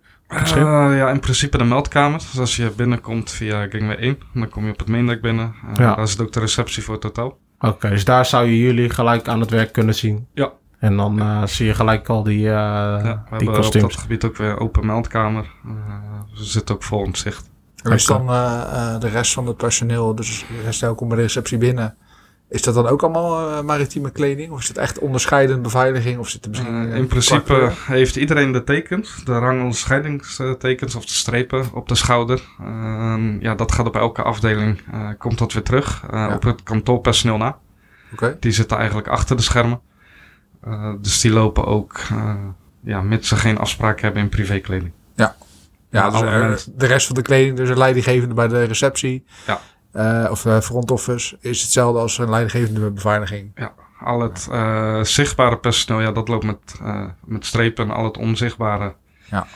[0.55, 2.19] Ja, in principe de meldkamer.
[2.19, 5.53] Dus als je binnenkomt via gangway 1, dan kom je op het maindek binnen.
[5.67, 5.73] Ja.
[5.95, 7.37] Daar is ook de receptie voor het hotel.
[7.59, 10.27] Oké, dus daar zou je jullie gelijk aan het werk kunnen zien.
[10.33, 10.51] Ja.
[10.79, 12.93] En dan eh, zie je gelijk al die, eh ja,
[13.29, 15.43] we die hebben op dat gebied ook weer open meldkamer.
[15.65, 15.71] Eh,
[16.37, 17.15] we zitten ook vol in
[17.83, 21.17] En is dan eh, eh, de rest van het personeel, dus de rest komt bij
[21.17, 21.95] de receptie binnen.
[22.49, 24.51] Is dat dan ook allemaal eh, maritieme kleding?
[24.51, 26.19] Of is het echt onderscheidend beveiliging?
[26.19, 26.91] Of zit er misschien...
[26.91, 32.41] In principe heeft iedereen de tekens, de rangonderscheidingstekens of de strepen op de schouder.
[32.59, 36.33] Ehm, ja, dat gaat op elke afdeling, eh, komt dat weer terug eh, Ja.
[36.35, 37.57] op het kantoorpersoneel na.
[38.13, 38.37] Oké.
[38.39, 39.79] Die zitten eigenlijk achter de schermen.
[40.63, 42.35] Eh, dus die lopen ook, eh,
[42.83, 44.91] ja, mits ze geen afspraak hebben in privékleding.
[45.15, 45.35] Ja,
[45.89, 46.73] Ja, dus er- mensen.
[46.77, 49.25] de rest van de kleding, dus een leidinggevende bij de receptie.
[49.47, 49.59] Ja.
[49.91, 53.69] eh, of de front office is hetzelfde als een leidinggevende bij beveiliging.
[53.99, 57.91] Al het eh, zichtbare personeel, ja, dat loopt met, eh, met strepen.
[57.91, 58.95] Al het onzichtbare
[59.29, 59.47] Ja.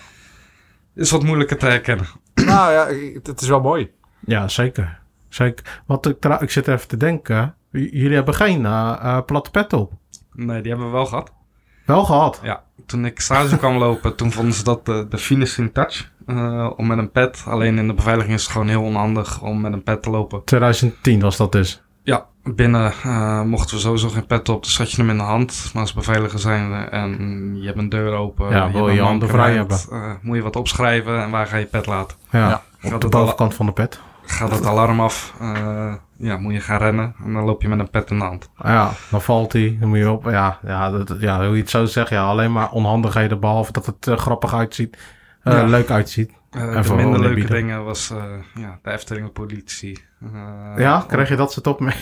[0.96, 2.06] is wat moeilijker te herkennen.
[2.46, 2.88] nou ja,
[3.24, 3.92] het is wel mooi.
[4.20, 5.00] Ja, zeker.
[5.30, 5.82] zeker.
[5.86, 7.56] Want ik, ik zit even te denken.
[7.72, 9.94] J- jullie hebben geen eh, eh, platte pet op.
[10.34, 11.34] Nee, die hebben we wel gehad.
[11.86, 12.40] Wel gehad.
[12.44, 16.12] Ja, toen ik stage kwam lopen, toen vonden ze dat de, de finishing touch.
[16.28, 17.44] eh, om met een pet.
[17.48, 20.42] Alleen in de beveiliging is het gewoon heel onhandig om met een pet te lopen.
[20.46, 21.82] 2010 was dat dus.
[22.04, 24.64] Ja, binnen eh, mochten we sowieso geen pet op.
[24.64, 25.70] Dus had je hem in de hand.
[25.74, 28.50] Maar als beveiliger zijn en je hebt een deur open.
[28.50, 31.58] Ja, wil je een handen vrij kwijt, eh, moet je wat opschrijven en waar ga
[31.58, 32.18] je pet laten?
[32.32, 34.00] Ja, op de al- bovenkant van de pet.
[34.26, 35.94] gaat het alarm af, eh,
[36.24, 37.16] ja, moet je gaan rennen.
[37.26, 38.50] En dan loop je met een pet in de hand.
[38.64, 39.78] Ja, dan valt hij.
[39.80, 40.24] Dan moet je op.
[40.26, 42.10] Ja, ja, dat, ja hoe je het zo zegt.
[42.10, 43.40] Ja, alleen maar onhandigheden.
[43.40, 44.98] Behalve dat het er grappig uitziet.
[45.44, 45.64] eh, Ja.
[45.64, 46.32] Leuk uitziet.
[46.52, 48.24] Eh, En de vooral minder leuke dingen was eh,
[48.56, 50.04] ja, de Efteling politie.
[50.34, 51.96] Eh, ja, krijg je dat soort op mee?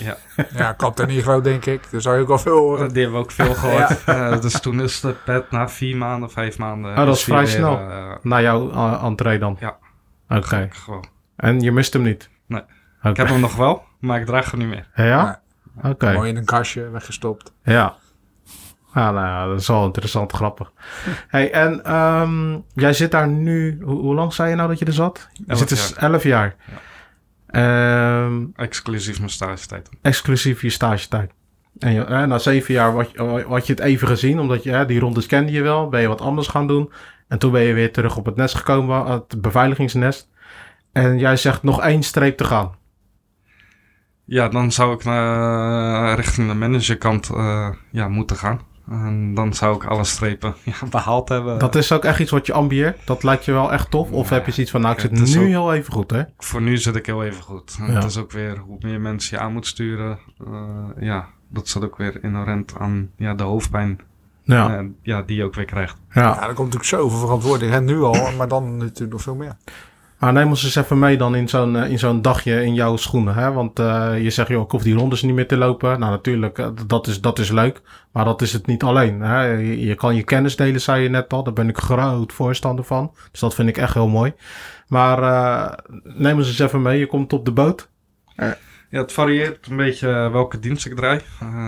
[0.53, 1.91] Ja, klopt er niet groot, denk ik.
[1.91, 2.93] Daar zou je ook wel veel horen.
[2.93, 4.03] Die hebben we ook veel gehoord.
[4.03, 6.91] Eh, dus toen is de pet na vier maanden, vijf maanden.
[6.91, 7.77] Oh, dat is vrij weer, snel.
[7.79, 9.57] eh, Na jouw uh, entree dan?
[9.60, 9.77] Ja.
[10.29, 10.69] Oké.
[11.36, 12.29] En je mist hem niet?
[12.47, 12.62] Nee.
[13.03, 14.87] Ik heb hem nog wel, maar ik draag hem niet meer.
[14.95, 15.41] Ja?
[15.83, 16.13] Oké.
[16.13, 17.53] Mooi in een kastje weggestopt.
[17.63, 17.95] Ja.
[18.93, 20.71] Ja, nou ja, dat is wel interessant, grappig.
[21.27, 23.79] hey, en ehm, jij zit daar nu...
[23.83, 25.29] Hoe, hoe lang zei je nou dat je er zat?
[25.33, 26.55] Je Elf zit dus 11 jaar.
[27.47, 29.89] Ehm, Exclusief mijn stagetijd.
[30.01, 31.31] exclusief je stagetijd.
[31.79, 34.71] En je, eh, na zeven jaar had je, had je het even gezien, omdat je,
[34.71, 35.89] hè, die rondes kende je wel.
[35.89, 36.91] Ben je wat anders gaan doen.
[37.27, 40.29] En toen ben je weer terug op het nest gekomen, het beveiligingsnest.
[40.91, 42.71] En jij zegt nog één streep te gaan.
[44.25, 48.60] Ja, dan zou ik naar, richting de managerkant eh, ja, moeten gaan.
[48.89, 51.60] En dan zou ik alle strepen ja, behaald hebben.
[51.60, 52.97] Dat is ook echt iets wat je ambieert.
[53.05, 54.12] Dat lijkt je wel echt tof.
[54.12, 56.12] Of Ja, heb je zoiets van, nou, ik het zit nu ook- heel even goed,
[56.12, 56.21] hè?
[56.38, 57.77] Voor nu zit ik heel even goed.
[57.79, 57.86] Ja.
[57.93, 60.19] Het is ook weer hoe meer mensen je aan moet sturen.
[60.45, 63.99] eh, ja, dat zit ook weer inherent aan ja, de hoofdpijn
[64.43, 64.77] Ja.
[64.77, 65.95] eh, ja, die je ook weer krijgt.
[66.13, 66.21] ja.
[66.21, 67.71] Ja, er komt natuurlijk zoveel verantwoording.
[67.71, 69.55] Hè, nu al, maar dan natuurlijk nog veel meer.
[70.21, 72.95] Maar neem ons eens even mee dan in zo'n eh, in zo'n dagje in jouw
[72.95, 73.34] schoenen.
[73.34, 73.51] Hè?
[73.51, 75.99] Want eh, je zegt, joh, ik hoef die rondes niet meer te lopen.
[75.99, 77.81] Nou, natuurlijk, eh, dat is, dat is leuk.
[78.12, 79.21] Maar dat is het niet alleen.
[79.21, 79.43] Hè?
[79.43, 81.43] Je, je kan je kennis delen, zei je net al.
[81.43, 83.12] Daar ben ik groot voorstander van.
[83.31, 84.34] Dus dat vind ik echt heel mooi.
[84.88, 85.19] Maar
[86.03, 86.99] neem ons eens even mee.
[86.99, 87.89] Je komt op de boot.
[88.36, 88.57] Ja,
[88.89, 91.19] het varieert een beetje welke dienst ik draai.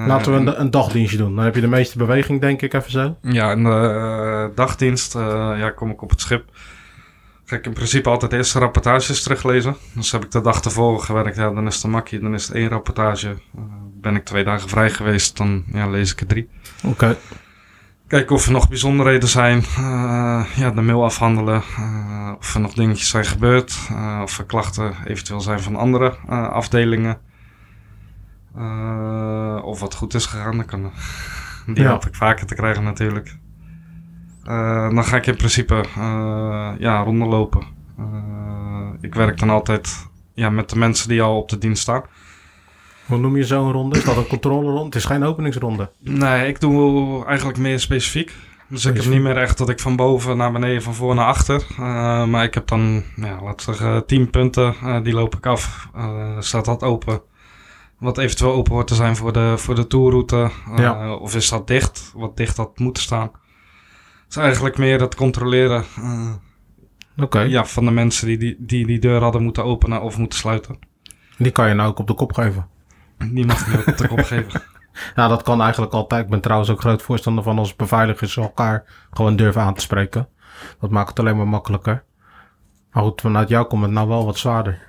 [0.07, 1.35] Laten we een, een dagdienstje doen.
[1.35, 3.17] Dan heb je de meeste beweging, denk ik, even zo.
[3.21, 6.45] Ja, in de eh, dagdienst ja, kom ik op het schip.
[7.53, 9.75] Ik in principe altijd eerst de rapportages teruglezen.
[9.93, 12.47] Dus heb ik de dag ervoor gewerkt, ja, dan is het een makkie, dan is
[12.47, 13.27] het één rapportage.
[13.29, 13.61] Eh,
[14.01, 16.49] ben ik twee dagen vrij geweest, dan ja, lees ik er drie.
[16.83, 17.17] Oké.
[18.07, 19.63] Kijken of er nog bijzonderheden zijn.
[19.77, 21.61] eh, ja, de mail afhandelen.
[21.77, 23.77] eh, of er nog dingetjes zijn gebeurd.
[24.21, 26.09] of er klachten eventueel zijn van andere
[26.51, 27.17] afdelingen.
[29.63, 30.55] Of wat goed is gegaan.
[30.57, 30.91] Dan kan,
[31.65, 31.89] die Ja.
[31.91, 33.35] hoop ik vaker te krijgen natuurlijk.
[34.43, 37.63] Eh, dan ga ik in principe uh, ja, rondlopen.
[37.99, 38.05] Uh,
[39.01, 42.03] ik werk dan altijd ja, met de mensen die al op de dienst staan.
[43.05, 43.97] Hoe noem je zo'n ronde?
[43.97, 44.85] Is dat een controleronde?
[44.85, 45.91] Het is geen openingsronde.
[45.99, 48.33] Nee, ik doe eigenlijk meer specifiek.
[48.67, 51.25] Dus ik heb niet meer echt dat ik van boven naar beneden, van voor naar
[51.25, 51.65] achter.
[51.71, 54.75] Uh, maar ik heb dan, ja, laten we zeggen, 10 punten.
[54.83, 55.89] Uh, die loop ik af.
[55.95, 57.21] Uh, staat dat open?
[57.99, 60.49] Wat eventueel open wordt te zijn voor de, voor de tourroute.
[60.75, 61.15] Ja.
[61.15, 62.11] Of is dat dicht?
[62.15, 63.31] Wat dicht had moeten staan.
[64.33, 65.85] Het is eigenlijk meer het controleren
[67.17, 67.47] okay.
[67.47, 70.79] ja, van de mensen die die, die die deur hadden moeten openen of moeten sluiten.
[71.37, 72.67] Die kan je nou ook op de kop geven.
[73.17, 74.61] Die mag je ook op de kop geven.
[75.15, 76.23] Ja, dat kan eigenlijk altijd.
[76.23, 80.27] Ik ben trouwens ook groot voorstander van als beveiligers elkaar gewoon durven aan te spreken.
[80.79, 82.03] Dat maakt het alleen maar makkelijker.
[82.91, 84.85] Maar goed, vanuit jou komt het nou wel wat zwaarder.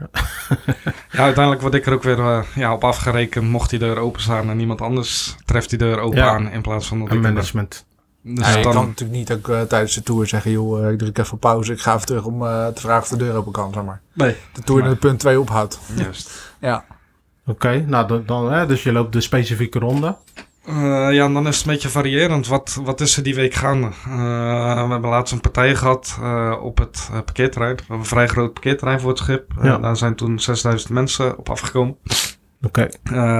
[1.10, 3.48] ja, uiteindelijk word ik er ook weer uh, ja, op afgerekend.
[3.48, 6.28] Mocht die deur openstaan en niemand anders treft die deur open Ja.
[6.28, 7.86] aan in plaats van dat En ik management.
[8.26, 10.90] Dus Ja, je dan, kan natuurlijk niet ook uh, tijdens de tour zeggen, joh, uh,
[10.90, 13.16] ik druk even op pauze, ik ga even terug om uh, te vragen of de
[13.16, 14.00] deur open kan, zeg maar.
[14.12, 14.36] Nee.
[14.52, 15.78] De tour naar punt 2 ophoudt.
[15.96, 16.52] Juist.
[16.60, 16.84] Ja.
[17.46, 20.16] Oké, okay, nou dan, dan hè, dus je loopt de specifieke ronde.
[20.68, 22.46] Uh, ja, dan is het een beetje variërend.
[22.46, 23.86] Wat, wat is er die week gaande?
[23.86, 27.74] Uh, we hebben laatst een partij gehad uh, op het parkeerterrein.
[27.74, 29.52] We hebben een vrij groot parkeerterrein voor het schip.
[29.62, 29.78] Ja.
[29.78, 31.96] daar zijn toen 6000 mensen op afgekomen.
[32.62, 32.88] Oké.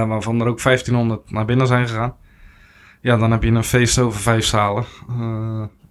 [0.07, 2.15] waarvan er ook 1500 naar binnen zijn gegaan.
[3.05, 4.85] Ja, dan heb je een feest over vijf zalen.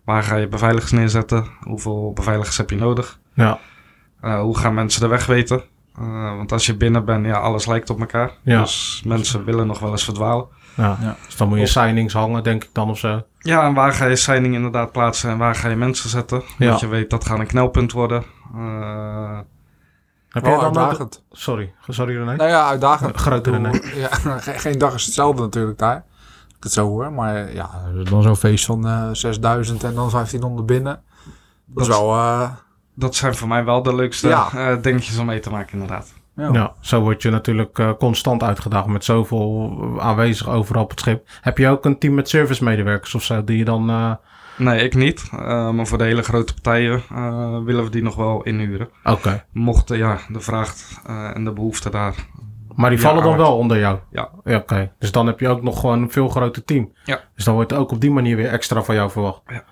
[0.05, 1.47] waar ga je beveiligers neerzetten?
[1.63, 3.19] Hoeveel beveiligers heb je nodig?
[3.35, 3.59] Ja.
[4.21, 5.63] hoe gaan mensen de weg weten?
[6.37, 8.31] want als je binnen bent, ja, alles lijkt op elkaar.
[8.43, 8.61] Ja.
[8.61, 10.47] Dus mensen willen nog wel eens verdwalen.
[10.77, 10.97] Ja.
[11.01, 11.17] Ja.
[11.27, 13.23] Dus dan moet je Of- signings hangen, denk ik dan of zo.
[13.39, 16.43] Ja, en waar ga je signing inderdaad plaatsen en waar ga je mensen zetten?
[16.59, 16.71] Ja.
[16.71, 18.25] Dat je weet dat gaat een knelpunt worden.
[18.55, 19.39] Eh,
[20.29, 20.77] Heb Wel jij dan ook...
[20.79, 21.25] uitdagend.
[21.31, 22.37] Sorry, sorry René.
[22.37, 23.17] Nou ja, uitdagend.
[23.17, 24.09] Grotere bedoel, Ja,
[24.65, 26.05] geen dag is hetzelfde natuurlijk daar.
[26.65, 27.13] Het zo hoor.
[27.13, 27.71] Maar ja,
[28.11, 31.03] dan zo'n feest van eh 6000 en dan 1500 binnen.
[31.67, 32.13] Dat is wel...
[32.15, 32.51] eh,
[32.95, 34.49] dat zijn voor mij wel de leukste Ja.
[34.55, 36.13] eh, dingetjes om mee te maken inderdaad.
[36.37, 36.49] ja.
[36.53, 41.29] Ja, zo word je natuurlijk eh, constant uitgedaagd met zoveel aanwezig overal op het schip.
[41.41, 43.91] Heb je ook een team met servicemedewerkers of zo die je dan...
[43.91, 44.13] eh,
[44.57, 45.29] Nee, ik niet.
[45.33, 48.89] Eh, maar voor de hele grote partijen eh, willen we die nog wel inhuren.
[49.05, 50.75] Oké, Mocht eh, ja, de vraag
[51.07, 52.15] eh, en de behoefte daar.
[52.77, 53.99] Maar die Ja, vallen dan wel onder jou?
[54.11, 54.31] Ja.
[54.45, 56.93] Oké, dus dan heb je ook nog gewoon een veel groter team.
[57.05, 57.21] Ja.
[57.35, 59.41] Dus dan wordt er ook op die manier weer extra van jou verwacht.
[59.47, 59.65] Ja.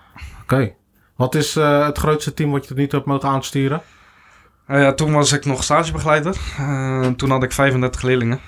[0.42, 0.74] Oké.
[1.16, 3.80] Wat is eh, het grootste team wat je tot nu toe hebt mogen aansturen?
[4.66, 6.36] Eh, ja, toen was ik nog stagebegeleider.
[6.58, 8.40] Eh, toen had ik 35 leerlingen.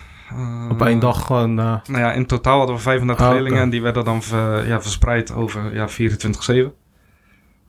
[0.71, 1.55] Op één dag gewoon...
[1.55, 3.41] Nou ja, in totaal hadden we 35 Ah, oké.
[3.41, 6.73] leerlingen en die werden dan ver- ja, verspreid over ja, 24-7.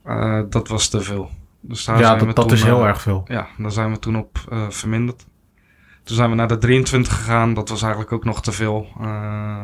[0.04, 1.30] Eh, dat was te veel.
[1.60, 3.24] Dus daar ja, zijn we dat, toen, is heel erg veel.
[3.28, 5.26] Ja, daar zijn we toen op verminderd.
[6.06, 8.86] Toen zijn we naar de 23 gegaan, dat was eigenlijk ook nog te veel.
[9.00, 9.62] Eh,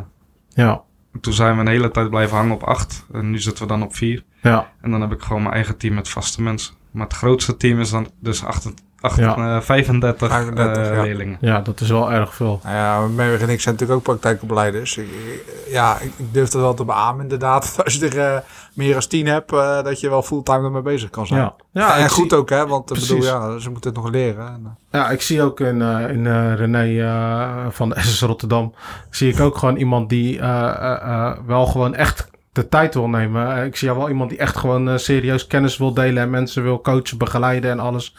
[0.49, 0.83] Ja,
[1.21, 3.83] toen zijn we een hele tijd blijven hangen op 8 en nu zitten we dan
[3.83, 4.25] op 4.
[4.43, 6.75] ja, En dan heb ik gewoon mijn eigen team met vaste mensen.
[6.91, 8.73] Maar het grootste team is dan dus 8,
[9.03, 9.57] 8, Ja.
[9.57, 11.03] eh, 35, 35, eh, ja.
[11.03, 11.37] leerlingen.
[11.41, 12.61] ja, dat is wel erg veel.
[12.63, 14.97] Nou ja, Mary en ik zijn natuurlijk ook praktijkopleiders.
[14.97, 17.75] Ik- Ja, ik durf dat wel te beamen inderdaad.
[17.85, 18.39] Als je er eh,
[18.75, 21.41] meer dan tien hebt, eh, dat je wel fulltime ermee bezig kan zijn.
[21.41, 22.67] Ja, ja en goed zie- ook, hè?
[22.67, 24.47] Want ik bedoel, ja, ze moeten het nog leren.
[24.47, 28.21] En, eh, Ja, ik zie ook in, eh, in eh, René eh, van de SS
[28.21, 28.75] Rotterdam...
[29.11, 33.09] zie ik ook gewoon iemand die eh, eh, eh, wel gewoon echt de tijd wil
[33.09, 33.57] nemen.
[33.57, 36.23] Eh, ik zie jou wel iemand die echt gewoon eh, serieus kennis wil delen...
[36.23, 38.17] en mensen wil coachen, begeleiden en alles.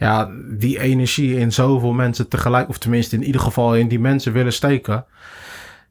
[0.00, 2.68] Ja, die energie in zoveel mensen tegelijk...
[2.68, 5.04] of tenminste in ieder geval in die mensen willen steken...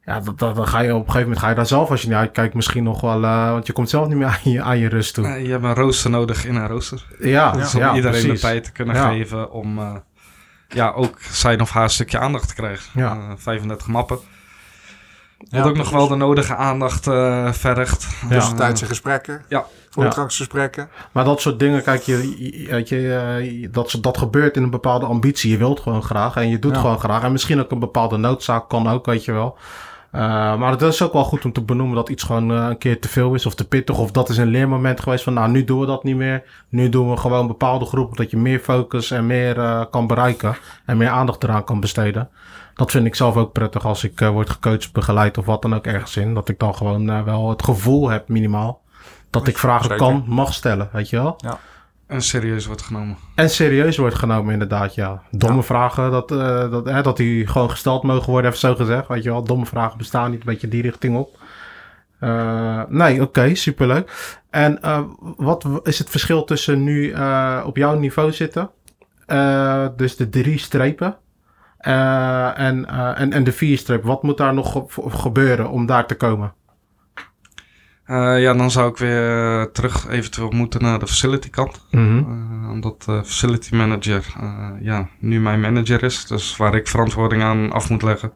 [0.04, 2.00] Ja, dat, dat, dan ga je op een gegeven moment ga je daar zelf, als
[2.02, 3.24] je niet uitkijkt, misschien nog wel...
[3.24, 5.26] eh, want je komt zelf niet meer aan je, aan je rust toe.
[5.26, 7.06] Eh, je hebt een rooster nodig in een rooster.
[7.18, 8.40] Ja, Dus ja, om iedereen precies.
[8.40, 9.08] de tijd te kunnen Ja.
[9.10, 9.94] geven om eh,
[10.68, 13.00] ja, ook zijn of haar stukje aandacht te krijgen.
[13.00, 13.12] Ja.
[13.16, 14.18] Eh, 35 mappen.
[15.48, 18.02] Ja, Wat ook nog wel de nodige aandacht eh, vergt.
[18.02, 18.28] Ja.
[18.28, 19.42] Dus, tussentijdse gesprekken.
[19.48, 19.64] ja.
[19.90, 20.88] Voordrachtsgesprekken.
[21.12, 22.36] Maar dat soort dingen, kijk, je,
[22.68, 23.14] je, je,
[23.64, 25.50] eh, dat, dat gebeurt in een bepaalde ambitie.
[25.50, 26.80] Je wilt gewoon graag en je doet Ja.
[26.80, 27.22] gewoon graag.
[27.22, 29.56] En misschien ook een bepaalde noodzaak kan ook, weet je wel.
[30.10, 30.20] Eh,
[30.56, 33.00] maar het is ook wel goed om te benoemen dat iets gewoon eh, een keer
[33.00, 33.98] te veel is of te pittig.
[33.98, 36.42] Of dat is een leermoment geweest van, nou, nu doen we dat niet meer.
[36.68, 40.56] Nu doen we gewoon bepaalde groepen, dat je meer focus en meer eh, kan bereiken.
[40.86, 42.28] En meer aandacht eraan kan besteden.
[42.80, 45.74] Dat vind ik zelf ook prettig als ik eh, word gecoacht, begeleid of wat dan
[45.74, 46.34] ook ergens in.
[46.34, 48.82] Dat ik dan gewoon eh, wel het gevoel heb, minimaal.
[49.30, 49.96] Dat ik vragen Zeker.
[49.98, 51.36] kan, mag stellen, weet je wel.
[52.06, 53.16] En serieus wordt genomen.
[53.34, 55.22] En serieus wordt genomen, inderdaad, ja.
[55.30, 55.62] Domme Ja.
[55.62, 59.08] vragen, dat, eh, dat, hè, dat die gewoon gesteld mogen worden, even zo gezegd.
[59.08, 61.38] Weet je wel, domme vragen bestaan niet, een beetje die richting op.
[62.20, 64.36] Eh, nee, oké, superleuk.
[64.50, 65.00] En eh,
[65.36, 68.70] wat is het verschil tussen nu eh, op jouw niveau zitten?
[69.26, 71.16] Eh, dus de drie strepen.
[71.80, 74.08] Eh, en, eh, en, en de vier strepen.
[74.08, 76.52] Wat moet daar nog ge- gebeuren om daar te komen?
[78.04, 81.86] Eh, ja, dan zou ik weer terug eventueel moeten naar de facility kant.
[81.90, 82.70] Mhm.
[82.70, 84.24] Omdat de facility manager
[84.80, 86.26] ja, nu mijn manager is.
[86.26, 88.32] Dus waar ik verantwoording aan af moet leggen.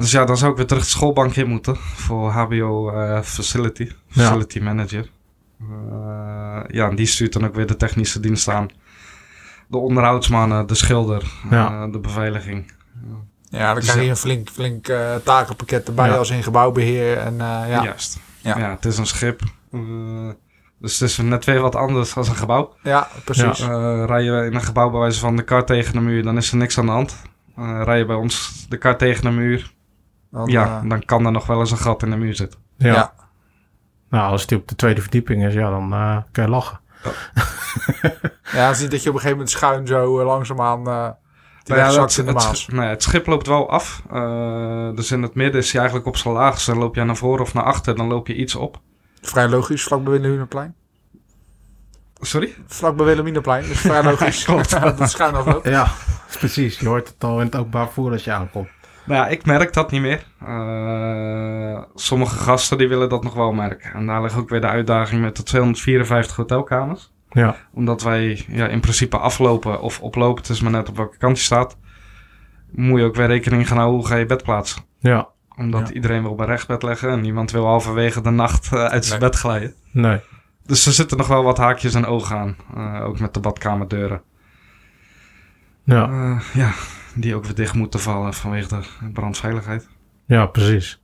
[0.00, 1.76] Dus ja, dan zou ik weer terug de schoolbank in moeten.
[1.76, 3.82] Voor HBO facility.
[3.82, 4.22] Ja.
[4.22, 5.10] Facility manager.
[6.68, 8.68] Ja, en die stuurt dan ook weer de technische dienst aan.
[9.70, 11.82] De onderhoudsmannen, de schilder, Ja.
[11.84, 12.72] eh, de beveiliging.
[13.48, 14.10] Ja, dan Dus krijg je ja.
[14.10, 16.16] een flink, flink eh, takenpakket erbij Ja.
[16.16, 17.16] als in gebouwbeheer.
[17.18, 17.82] En eh, ja.
[17.82, 18.18] Juist.
[18.40, 18.58] Ja.
[18.58, 18.70] Ja.
[18.70, 19.40] het is een schip.
[19.72, 19.80] Eh,
[20.78, 22.74] dus het is net weer wat anders dan een gebouw.
[22.82, 23.60] ja, precies.
[23.60, 26.36] Eh rij je in een gebouw bij wijze van de kar tegen de muur, dan
[26.36, 27.22] is er niks aan de hand.
[27.56, 29.72] Eh rij je bij ons de kar tegen de muur,
[30.30, 32.60] Dan, ja, dan kan er nog wel eens een gat in de muur zitten.
[32.76, 32.92] Ja.
[32.94, 33.12] ja.
[34.10, 36.80] Nou, als die op de tweede verdieping is, ja, dan eh kan je lachen.
[38.52, 41.08] Ja, het is niet dat je op een gegeven moment schuin zo eh, langzaamaan eh
[41.62, 42.60] die Nou ja, het, in de het, Maas.
[42.60, 44.02] sch- nou ja, het schip loopt wel af.
[44.10, 46.70] Eh, dus in het midden is hij eigenlijk op zijn laagste.
[46.70, 48.80] Dan loop je naar voren of naar achter, dan loop je iets op.
[49.22, 50.74] Vrij logisch, vlak bij Wilhelminaplein.
[52.20, 52.54] Sorry?
[52.66, 54.44] Vlak bij Wilhelminaplein, dus vrij logisch.
[54.44, 54.70] Klopt.
[54.82, 55.68] dat het schuin afloopt.
[55.68, 55.92] Ja,
[56.38, 56.78] precies.
[56.78, 58.68] Je hoort het al in het openbaar vervoer als je aankomt.
[59.10, 60.24] Nou ja, ik merk dat niet meer.
[60.42, 63.92] Uh, sommige gasten die willen dat nog wel merken.
[63.92, 67.12] En daar ligt ook weer de uitdaging met de 254 hotelkamers.
[67.30, 67.56] Ja.
[67.72, 71.38] Omdat wij ja, in principe aflopen of oplopen, het is maar net op welke kant
[71.38, 71.76] je staat.
[72.70, 74.82] Moet je ook weer rekening gaan houden hoe ga je bed plaatsen.
[74.98, 75.28] Ja.
[75.56, 79.20] Omdat iedereen wil bij rechtbed leggen en niemand wil halverwege de nacht uh, uit zijn
[79.20, 79.74] bed glijden.
[79.92, 80.20] Nee.
[80.66, 82.56] Dus er zitten nog wel wat haakjes en ogen aan.
[82.76, 84.22] Uh, ook met de badkamerdeuren.
[85.84, 86.08] Ja.
[86.08, 86.72] Uh, ja,
[87.14, 89.88] die ook weer dicht moeten vallen vanwege de brandveiligheid.
[90.26, 91.00] Ja, precies.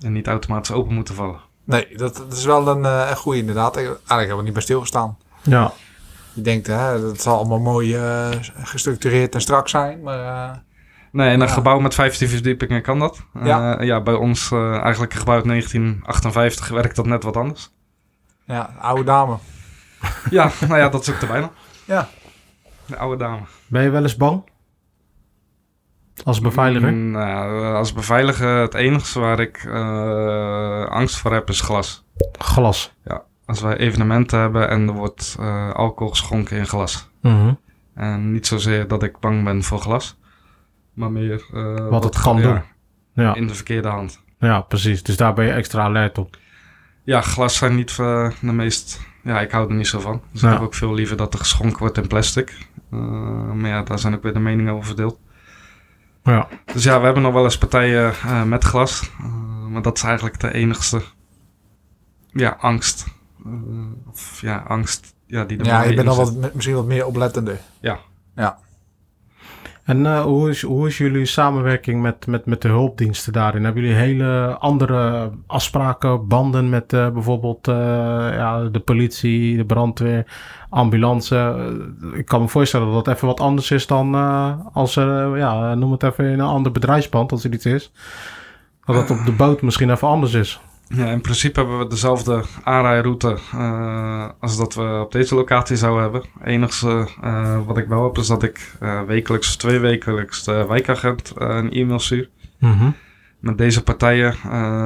[0.00, 1.40] En niet automatisch open moeten vallen.
[1.64, 3.76] Nee, dat, dat is wel een, uh, een goede inderdaad.
[3.76, 5.18] Eigenlijk hebben we niet bij stilgestaan.
[5.42, 5.72] Ja.
[6.32, 10.62] Je denkt, hè, dat zal allemaal mooi uh, gestructureerd en strak zijn, maar...
[11.12, 11.52] Nee, in een ja.
[11.52, 13.22] gebouw met 15 verdiepingen kan dat.
[13.44, 17.70] Ja, ja bij ons eigenlijk een gebouw uit 1958 werkt dat net wat anders.
[18.44, 19.36] Ja, oude dame.
[20.30, 21.50] ja, nou ja, dat is ook te bijna.
[21.84, 22.08] Ja.
[22.86, 23.40] De oude dame.
[23.66, 24.42] Ben je wel eens bang?
[26.24, 26.92] Als beveiliger?
[26.92, 32.04] Nou, als beveiliger, het enige waar ik uh, angst voor heb is glas.
[32.38, 32.94] Glas?
[33.04, 37.10] Ja, als wij evenementen hebben en er wordt uh, alcohol geschonken in glas.
[37.20, 37.58] Mm -hmm.
[37.94, 40.18] En niet zozeer dat ik bang ben voor glas,
[40.92, 42.62] maar meer uh, wat, wat, het kan ja, doen.
[43.24, 43.34] Ja.
[43.34, 44.22] In de verkeerde hand.
[44.38, 45.02] Ja, precies.
[45.02, 46.36] Dus daar ben je extra alert op.
[47.04, 49.00] Ja, glas zijn niet de meest...
[49.22, 50.22] Ja, ik hou er niet zo van.
[50.32, 50.46] Dus ja.
[50.46, 52.66] ik heb ook veel liever dat er geschonken wordt in plastic.
[53.54, 55.18] Maar ja, daar zijn ook weer de meningen over verdeeld.
[56.22, 56.48] Ja.
[56.64, 59.10] Dus ja, we hebben nog wel eens partijen uh, met glas.
[59.20, 61.02] Uh, maar dat is eigenlijk de enigste
[62.26, 63.06] ja, angst.
[64.10, 67.60] of ja, angst ja, die er Ja, je bent nog wat, misschien wat meer oplettender.
[67.80, 67.98] Ja.
[68.34, 68.58] Ja.
[69.82, 73.64] En uh, hoe, is, hoe is jullie samenwerking met, met, met de hulpdiensten daarin?
[73.64, 77.74] Hebben jullie hele andere afspraken, banden met uh, bijvoorbeeld uh,
[78.32, 80.26] ja, de politie, de brandweer,
[80.70, 81.56] ambulance?
[82.14, 84.14] ik kan me voorstellen dat dat even wat anders is dan
[84.72, 87.92] als er, ja, noem het even in een ander bedrijfsband, als er iets is.
[88.84, 90.60] Dat het op de boot misschien even anders is.
[90.94, 96.02] Ja, in principe hebben we dezelfde aanrijroute uh, als dat we op deze locatie zouden
[96.02, 96.22] hebben.
[96.38, 100.44] Het enige uh, wat ik wel heb is dat ik uh, wekelijks of twee wekelijks
[100.44, 102.28] de wijkagent een e-mail stuur.
[102.58, 102.94] Mm -hmm.
[103.38, 104.34] Met deze partijen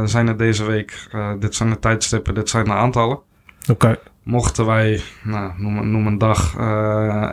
[0.09, 3.17] zijn er deze week, dit zijn de tijdstippen, dit zijn de aantallen.
[3.17, 3.71] Oké.
[3.71, 3.99] Okay.
[4.23, 6.57] Mochten wij, nou, noem, noem een dag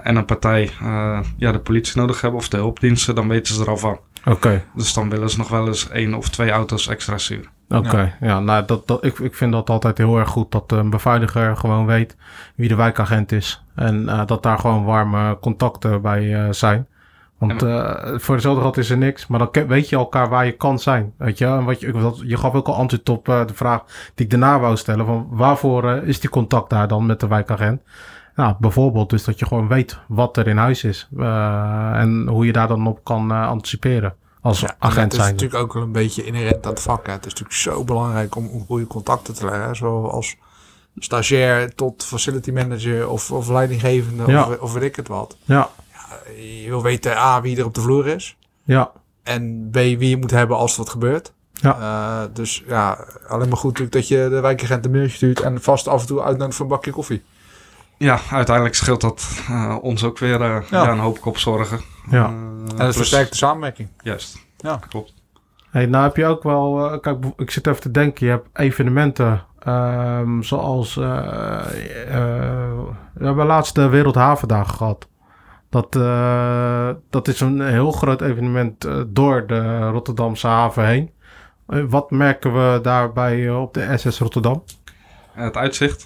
[0.03, 0.71] en een partij
[1.37, 3.99] ja, de politie nodig hebben of de hulpdiensten, dan weten ze er al van.
[4.19, 4.29] Oké.
[4.29, 4.63] Okay.
[4.75, 7.49] Dus dan willen ze nog wel eens één of twee auto's extra sturen.
[7.73, 8.27] Oké, okay, ja.
[8.27, 11.57] ja, nou, dat, dat, ik, ik vind dat altijd heel erg goed dat een beveiliger
[11.57, 12.17] gewoon weet
[12.55, 13.63] wie de wijkagent is.
[13.75, 16.87] En uh, dat daar gewoon warme contacten bij uh, zijn.
[17.37, 20.51] Want uh, voor dezelfde geld is er niks, maar dan weet je elkaar waar je
[20.51, 21.13] kan zijn.
[21.17, 23.83] Weet je, en wat je, dat, je gaf ook al antwoord op de vraag
[24.15, 27.81] die ik daarna wou stellen: van waarvoor is die contact daar dan met de wijkagent?
[28.35, 31.07] Nou, bijvoorbeeld dus dat je gewoon weet wat er in huis is
[31.93, 34.13] en hoe je daar dan op kan anticiperen
[34.43, 35.25] als ja, agent zijn.
[35.27, 37.05] Het is natuurlijk ook wel een beetje inherent aan het vak.
[37.05, 37.11] Hè.
[37.11, 39.75] Het is natuurlijk zo belangrijk om, om goede contacten te leggen.
[39.75, 40.35] Zoals
[40.97, 44.47] stagiair tot facility manager of, of leidinggevende ja.
[44.47, 45.37] of, of weet ik het wat.
[45.43, 45.69] Ja.
[45.91, 46.31] ja.
[46.41, 48.37] Je wil weten A, wie er op de vloer is.
[48.63, 48.91] Ja.
[49.23, 51.33] En B, wie je moet hebben als er wat gebeurt.
[51.53, 51.79] Ja.
[51.79, 55.61] Uh, dus ja, alleen maar goed natuurlijk dat je de wijkagent een mailtje stuurt en
[55.61, 57.23] vast af en toe uitnodigt voor een bakje koffie.
[57.97, 60.83] Ja, uiteindelijk scheelt dat uh, ons ook weer uh, ja.
[60.83, 61.79] Ja, een hoop kopzorgen.
[62.09, 62.25] Ja.
[62.25, 63.89] en het versterkt de samenwerking.
[64.03, 64.45] Juist.
[64.57, 65.13] Ja, klopt.
[65.69, 68.47] Hey, nou heb je ook wel, uh, kijk, ik zit even te denken, je hebt
[68.53, 71.65] evenementen um, zoals, uh,
[73.13, 75.07] we hebben laatst de Wereldhavendag gehad.
[75.69, 75.93] Dat,
[77.09, 81.11] dat is een heel groot evenement door de Rotterdamse haven heen.
[81.89, 84.63] wat merken we daarbij op de SS Rotterdam?
[85.31, 86.05] Het uitzicht.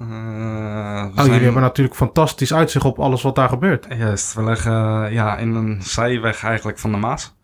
[0.00, 1.26] oh, zijn...
[1.26, 3.86] jullie hebben natuurlijk fantastisch uitzicht op alles wat daar gebeurt.
[3.96, 4.72] Juist, we leggen
[5.12, 7.36] ja, in een zijweg eigenlijk van de Maas.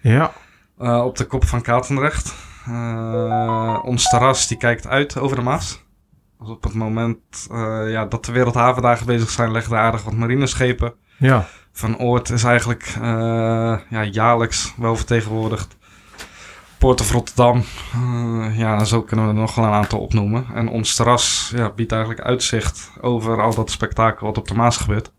[0.00, 0.32] Ja.
[0.78, 2.34] Uh, op de kop van Katendrecht.
[2.68, 5.84] Uh, ons terras die kijkt uit over de Maas.
[6.38, 7.46] Dus op het moment
[7.86, 10.94] ja, dat de Wereldhavendagen bezig zijn, leggen er aardig wat marineschepen.
[11.16, 11.46] Ja.
[11.72, 12.84] Van Oort is eigenlijk
[13.90, 15.76] ja, jaarlijks wel vertegenwoordigd.
[16.80, 17.62] Poort of Rotterdam.
[17.96, 20.46] Uh, ja, zo kunnen we er nog wel een aantal opnoemen.
[20.54, 24.76] En ons terras ja, biedt eigenlijk uitzicht over al dat spektakel wat op de Maas
[24.76, 25.12] gebeurt.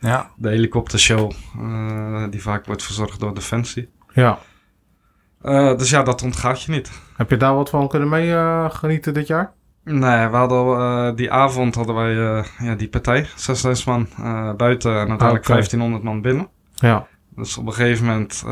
[0.00, 0.30] Ja.
[0.36, 3.90] De helikoptershow, uh, die vaak wordt verzorgd door Defensie.
[4.12, 4.38] Ja.
[5.42, 6.90] Uh, dus ja, dat ontgaat je niet.
[7.16, 8.34] Heb je daar wat van kunnen mee
[8.70, 9.52] genieten dit jaar?
[9.84, 14.08] Nee, we hadden, die avond hadden wij ja, die partij, 6000 man
[14.56, 15.56] buiten en uiteindelijk okay.
[15.56, 16.48] 1500 man binnen.
[16.74, 17.06] Ja.
[17.34, 18.44] Dus op een gegeven moment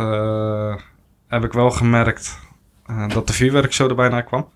[1.28, 2.38] heb ik wel gemerkt
[2.90, 4.48] uh, dat de vuurwerkshow er bijna kwam.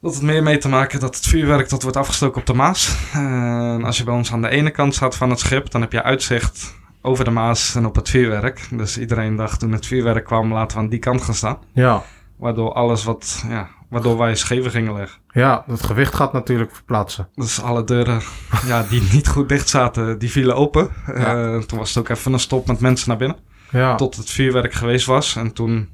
[0.00, 2.96] Dat het meer mee te maken dat het vuurwerk dat wordt afgestoken op de Maas.
[3.12, 5.92] En als je bij ons aan de ene kant staat van het schip, dan heb
[5.92, 8.68] je uitzicht over de Maas en op het vuurwerk.
[8.70, 11.58] Dus iedereen dacht toen het vuurwerk kwam, laten we aan die kant gaan staan.
[11.72, 12.02] Ja.
[12.36, 15.20] Waardoor alles wat, ja, waardoor wij scheven gingen leggen.
[15.28, 17.28] Ja, het gewicht gaat natuurlijk verplaatsen.
[17.34, 18.22] Dus alle deuren
[18.66, 20.88] ja, die niet goed dicht zaten, die vielen open.
[21.06, 21.54] Ja.
[21.54, 23.36] Eh, toen was het ook even een stop met mensen naar binnen.
[23.70, 23.94] Ja.
[23.94, 25.36] Tot het vuurwerk geweest was.
[25.36, 25.88] En toen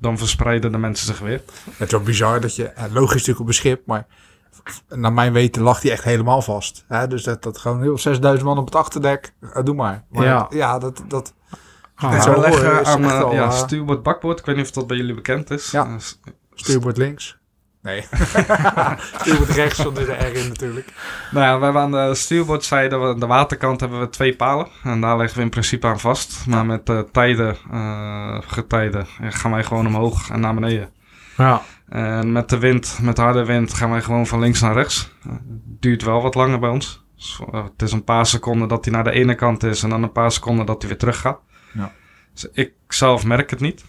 [0.00, 1.42] dan verspreidden de mensen zich weer.
[1.70, 4.06] Het is wel bizar dat je, eh, logisch natuurlijk op een schip, maar
[4.88, 6.84] naar mijn weten lag die echt helemaal vast.
[6.88, 7.06] Hè?
[7.08, 10.04] Dus dat, dat gewoon heel 6000 man op het achterdek, eh, doe maar.
[10.10, 10.46] maar Ja.
[10.50, 11.34] ja, dat, dat
[11.94, 14.38] Ah, Zo leggen aan eh, ja, stuurboord, bakboord.
[14.38, 15.70] Ik weet niet of dat bij jullie bekend is.
[15.70, 15.84] Ja.
[15.86, 16.20] Eh, s-
[16.54, 17.38] stuurbord links.
[17.82, 18.04] Nee.
[19.20, 20.92] stuurbord rechts, want er is een R in natuurlijk.
[21.30, 24.66] Nou ja, we hebben aan de stuurboordzijde, aan de waterkant hebben we twee palen.
[24.82, 26.46] En daar leggen we in principe aan vast.
[26.46, 30.90] Maar met de tijden, eh, getijden, gaan wij gewoon omhoog en naar beneden.
[31.36, 31.62] Ja.
[31.88, 35.10] En met de wind, met de harde wind, gaan wij gewoon van links naar rechts.
[35.64, 37.04] Duurt wel wat langer bij ons.
[37.16, 39.88] Dus, eh, het is een paar seconden dat hij naar de ene kant is en
[39.88, 41.38] dan een paar seconden dat hij weer terug gaat.
[41.72, 41.92] Ja.
[42.32, 43.84] Dus ik zelf merk het niet.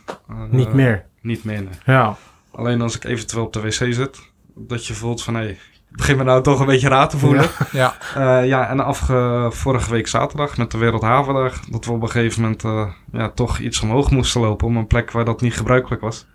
[0.49, 1.05] Niet meer.
[1.21, 1.73] Niet meer, nee.
[1.85, 2.17] Ja.
[2.51, 4.19] Alleen als ik eventueel op de wc zit,
[4.55, 7.49] dat je voelt van hé, ik begin me nou toch een beetje raar te voelen.
[7.71, 12.09] Ja, Ja, ja en afge, vorige week zaterdag met de Wereldhavendag, dat we op een
[12.09, 15.53] gegeven moment eh, ja, toch iets omhoog moesten lopen op een plek waar dat niet
[15.53, 16.25] gebruikelijk was.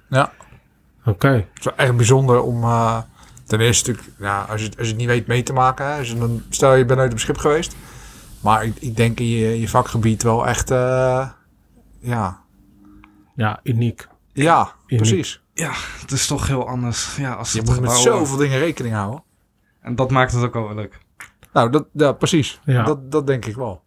[1.04, 1.28] Oké.
[1.28, 2.62] het is wel echt bijzonder om...
[2.62, 2.98] eh,
[3.44, 5.86] ten eerste natuurlijk, ja, als, je, het- als je het niet weet mee te maken.
[5.86, 7.76] Hè, als je dan, stel je bent op een schip geweest.
[8.40, 10.70] Maar ik, ik denk in je, je vakgebied wel echt...
[10.70, 11.28] eh,
[12.00, 12.40] ja,
[13.36, 14.08] Ja, uniek.
[14.32, 15.02] ja Uniek.
[15.06, 15.42] precies.
[15.58, 17.16] Ja, het is toch heel anders.
[17.16, 19.22] Ja, als Je moet met zoveel dingen rekening houden.
[19.80, 20.98] En dat maakt het ook wel leuk.
[21.52, 22.60] Nou, dat, ja, precies.
[22.64, 22.82] Ja.
[22.82, 23.82] Dat, dat denk ik wel.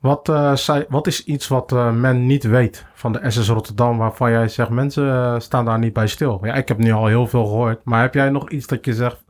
[0.00, 3.98] Wat, eh, zei, wat is iets wat eh, men niet weet van de SS Rotterdam
[3.98, 6.38] waarvan jij zegt mensen eh, staan daar niet bij stil?
[6.42, 8.94] Ja, ik heb nu al heel veel gehoord, maar heb jij nog iets dat je
[8.94, 9.24] zegt,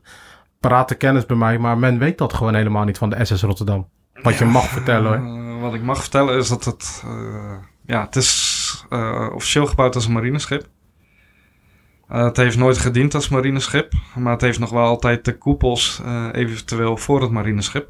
[0.59, 3.87] parate kennis bij mij, maar men weet dat gewoon helemaal niet van de SS Rotterdam?
[4.21, 5.55] Wat je mag vertellen hoor.
[5.55, 7.01] Eh, wat ik mag vertellen is dat het...
[7.05, 10.67] eh, ja, het is eh, officieel gebouwd als een marineschip.
[12.13, 13.93] Eh, het heeft nooit gediend als marineschip.
[14.15, 17.89] Maar het heeft nog wel altijd de koepels eh, eventueel voor het marineschip.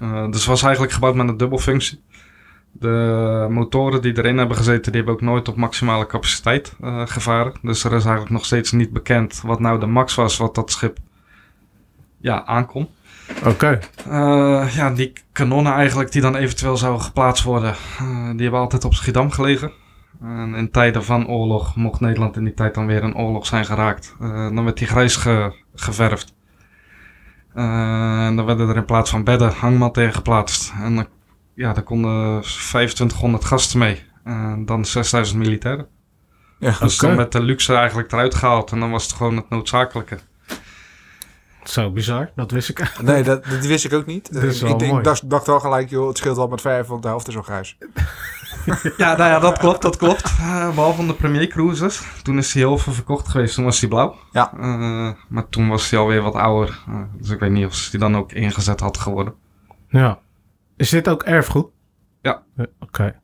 [0.00, 2.02] Eh, dus het was eigenlijk gebouwd met een dubbelfunctie.
[2.72, 7.52] De motoren die erin hebben gezeten, die hebben ook nooit op maximale capaciteit gevaren.
[7.62, 10.70] Dus er is eigenlijk nog steeds niet bekend wat nou de max was wat dat
[10.70, 10.98] schip
[12.20, 12.88] ja, aankon.
[13.44, 13.78] Oké,
[14.74, 17.74] ja, die kanonnen eigenlijk die dan eventueel zouden geplaatst worden,
[18.32, 19.72] die hebben altijd op Schiedam gelegen.
[20.22, 23.64] En in tijden van oorlog, mocht Nederland in die tijd dan weer in oorlog zijn
[23.64, 26.34] geraakt, eh, dan werd die grijs ge- geverfd.
[27.54, 30.72] Eh, en dan werden er in plaats van bedden hangmatten geplaatst.
[30.82, 31.06] En dan,
[31.54, 34.02] ja, daar konden 2500 gasten mee.
[34.24, 35.86] En dan 6000 militairen.
[36.58, 36.70] Ja.
[36.80, 40.18] Dus dan werd de luxe eigenlijk eruit gehaald en dan was het gewoon het noodzakelijke.
[41.70, 42.98] Zo bizar, dat wist ik.
[43.02, 44.32] Nee, dat, dat wist ik ook niet.
[44.32, 45.02] Dat is ik wel ik denk- mooi.
[45.04, 47.42] dacht, dacht wel gelijk, joh, het scheelt wel met verf, want de helft is al
[47.42, 47.76] grijs.
[48.96, 50.22] Ja, nou ja, dat klopt, dat klopt.
[50.24, 52.02] Eh, behalve de Premier Cruises.
[52.22, 54.14] Toen is hij heel veel verkocht geweest, toen was hij blauw.
[54.32, 54.52] Ja.
[54.52, 56.78] Eh, maar toen was hij alweer wat ouder.
[56.88, 59.34] Eh, dus ik weet niet of ze die dan ook ingezet had geworden.
[59.88, 60.18] Ja.
[60.76, 61.66] Is dit ook erfgoed?
[62.22, 62.42] Ja.
[62.56, 63.20] Eh, Oké.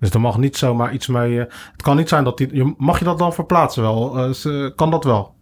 [0.00, 1.40] Dus er mag niet zomaar iets mee...
[1.40, 2.54] eh, het kan niet zijn dat die...
[2.56, 4.18] je- Mag je dat dan verplaatsen wel?
[4.18, 5.33] Eh, kan dat wel?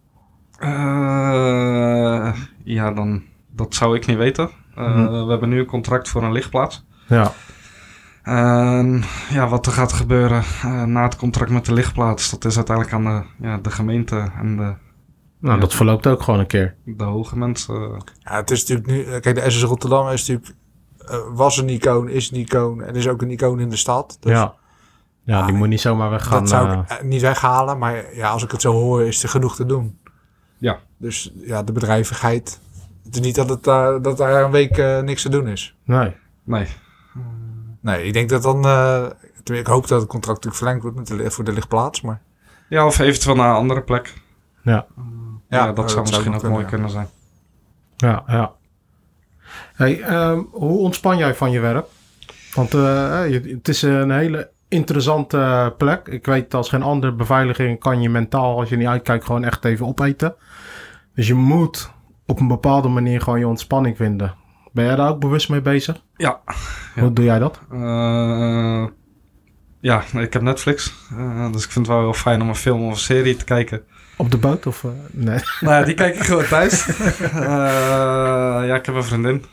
[0.62, 2.32] Eh,
[2.64, 4.50] ja, dan, dat zou ik niet weten.
[4.74, 5.24] Eh, Mhm.
[5.24, 6.84] We hebben nu een contract voor een lichtplaats.
[7.06, 7.32] Ja.
[8.22, 12.56] En ja, wat er gaat gebeuren eh, na het contract met de lichtplaats, dat is
[12.56, 14.74] uiteindelijk aan de, ja, de gemeente en de,
[15.38, 15.60] Nou, Ja.
[15.60, 16.74] dat verloopt ook gewoon een keer.
[16.84, 17.74] de hoge mensen.
[18.18, 19.20] Ja, het is natuurlijk nu...
[19.20, 20.56] Kijk, de SS Rotterdam is natuurlijk...
[20.98, 24.16] eh, was een icoon, is een icoon en is ook een icoon in de stad.
[24.20, 24.54] Dus ja.
[25.24, 26.38] Ja, die Ah, moet niet zomaar weggaan.
[26.38, 29.56] dat zou ik niet weghalen, maar ja, als ik het zo hoor, is er genoeg
[29.56, 29.98] te doen.
[30.62, 30.78] Ja.
[30.96, 32.60] Dus ja, de bedrijvigheid...
[33.04, 35.74] Het is niet dat, het, daar dat daar een week eh, niks te doen is.
[35.84, 36.16] Nee.
[36.44, 36.66] Nee,
[37.80, 38.64] Nee, ik denk dat dan...
[38.64, 39.06] eh,
[39.44, 42.20] ik hoop dat het contract natuurlijk verlengd wordt met de, voor de lichtplaats, maar...
[42.68, 44.14] Ja, of eventueel naar een andere plek.
[44.62, 44.72] Ja.
[45.48, 47.06] Ja, Ja, dat eh, zou misschien ook mooi kunnen, kunnen zijn.
[47.96, 48.52] Ja, ja.
[49.74, 51.86] Hey, ehm, hoe ontspan jij van je werk?
[52.54, 52.80] Want eh,
[53.30, 56.08] je- het is een hele interessante plek.
[56.08, 59.64] Ik weet als geen andere beveiliging kan je mentaal, als je niet uitkijkt, gewoon echt
[59.64, 60.34] even opeten.
[61.14, 61.90] Dus je moet
[62.26, 64.34] op een bepaalde manier gewoon je ontspanning vinden.
[64.72, 66.02] Ben jij daar ook bewust mee bezig?
[66.16, 66.40] Ja.
[66.94, 67.02] Ja.
[67.02, 67.60] Hoe doe jij dat?
[67.72, 68.84] Eh,
[69.80, 70.92] ja, ik heb Netflix.
[71.16, 73.44] eh, dus ik vind het wel heel fijn om een film of een serie te
[73.44, 73.82] kijken.
[74.16, 74.84] Op de boot of...
[74.84, 75.38] eh, nee.
[75.60, 76.86] nou ja, die kijk ik gewoon thuis.
[78.66, 79.44] Ja, ik heb een vriendin.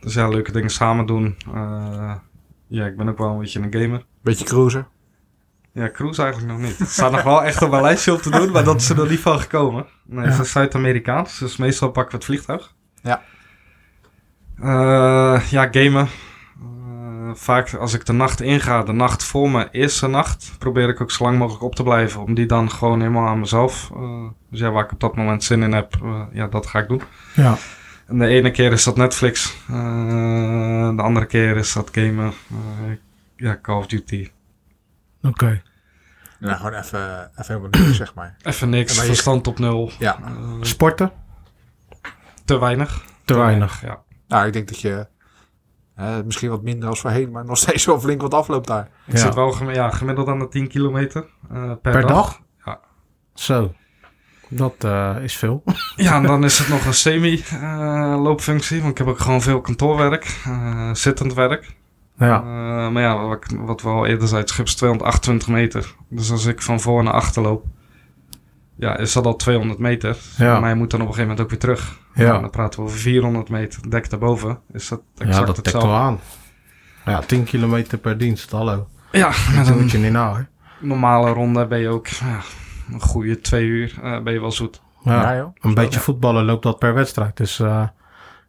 [0.00, 1.36] Dus ja, leuke dingen samen doen.
[2.66, 4.04] Ja, ik ben ook wel een beetje een gamer.
[4.22, 4.86] Beetje cruisen.
[5.72, 6.78] Ja, cruise eigenlijk nog niet.
[6.78, 8.96] Het staat nog wel echt op mijn lijstje om te doen, maar dat is er
[8.96, 9.86] nog niet van gekomen.
[10.04, 10.32] Nee, Ja.
[10.32, 12.74] ze is Zuid-Amerikaans, dus meestal pakken we het vliegtuig.
[13.02, 13.22] Ja.
[14.60, 16.08] Eh, ja, gamen.
[16.60, 21.00] Eh, vaak als ik de nacht inga, de nacht voor mijn eerste nacht, probeer ik
[21.00, 22.22] ook zo lang mogelijk op te blijven.
[22.22, 23.90] Om die dan gewoon helemaal aan mezelf.
[23.94, 25.94] eh, dus ja, waar ik op dat moment zin in heb,
[26.32, 27.02] ja, dat ga ik doen.
[27.34, 27.56] Ja.
[28.06, 29.54] En de ene keer is dat Netflix.
[29.68, 32.32] eh, de andere keer is dat gamen.
[32.50, 32.96] eh,
[33.36, 34.30] ja, Call of Duty.
[35.22, 35.62] Oké.
[36.38, 38.36] Nou, gewoon even, even helemaal niks, zeg maar.
[38.42, 39.90] Even niks, Maar verstand op nul.
[39.98, 40.18] Ja.
[40.24, 41.12] Eh, Sporten?
[42.44, 43.04] te weinig.
[43.24, 43.80] Te weinig.
[43.82, 44.02] Ja.
[44.28, 45.06] Nou, ik denk dat je
[46.24, 48.88] misschien wat minder als voorheen, maar nog steeds wel flink wat afloopt daar.
[49.06, 49.18] Ik Ja.
[49.18, 52.40] zit wel gem- ja, gemiddeld aan de 10 kilometer eh, per, Per dag?
[52.64, 52.80] Ja.
[53.34, 53.74] Zo.
[54.48, 55.62] Dat eh, is veel.
[55.96, 58.78] Ja, en dan is het nog een semi-loopfunctie.
[58.78, 61.74] want ik heb ook gewoon veel kantoorwerk, eh, zittend werk.
[62.18, 62.38] Ja.
[62.40, 65.94] Eh, maar ja, wat, wat we al eerder zeiden, schip is 228 meter.
[66.08, 67.64] Dus als ik van voor naar achter loop,
[68.76, 70.16] ja, is dat al 200 meter.
[70.36, 70.60] Ja.
[70.60, 71.98] Maar je moet dan op een gegeven moment ook weer terug.
[72.14, 72.26] Ja.
[72.26, 73.90] Nou, dan praten we over 400 meter.
[73.90, 76.20] Dek daarboven is dat exact ja, dat dekt wel aan.
[77.04, 78.88] Ja, 10 kilometer per dienst, hallo.
[79.12, 79.30] Ja,
[79.64, 80.46] Dat moet je niet hoor.
[80.80, 82.40] normale ronde ben je ook ja,
[82.92, 84.82] een goede twee uur eh, ben je wel zoet.
[85.02, 85.36] Ja.
[85.36, 85.56] joh.
[85.60, 87.36] Een beetje voetballen loopt dat per wedstrijd.
[87.36, 87.86] Dus eh,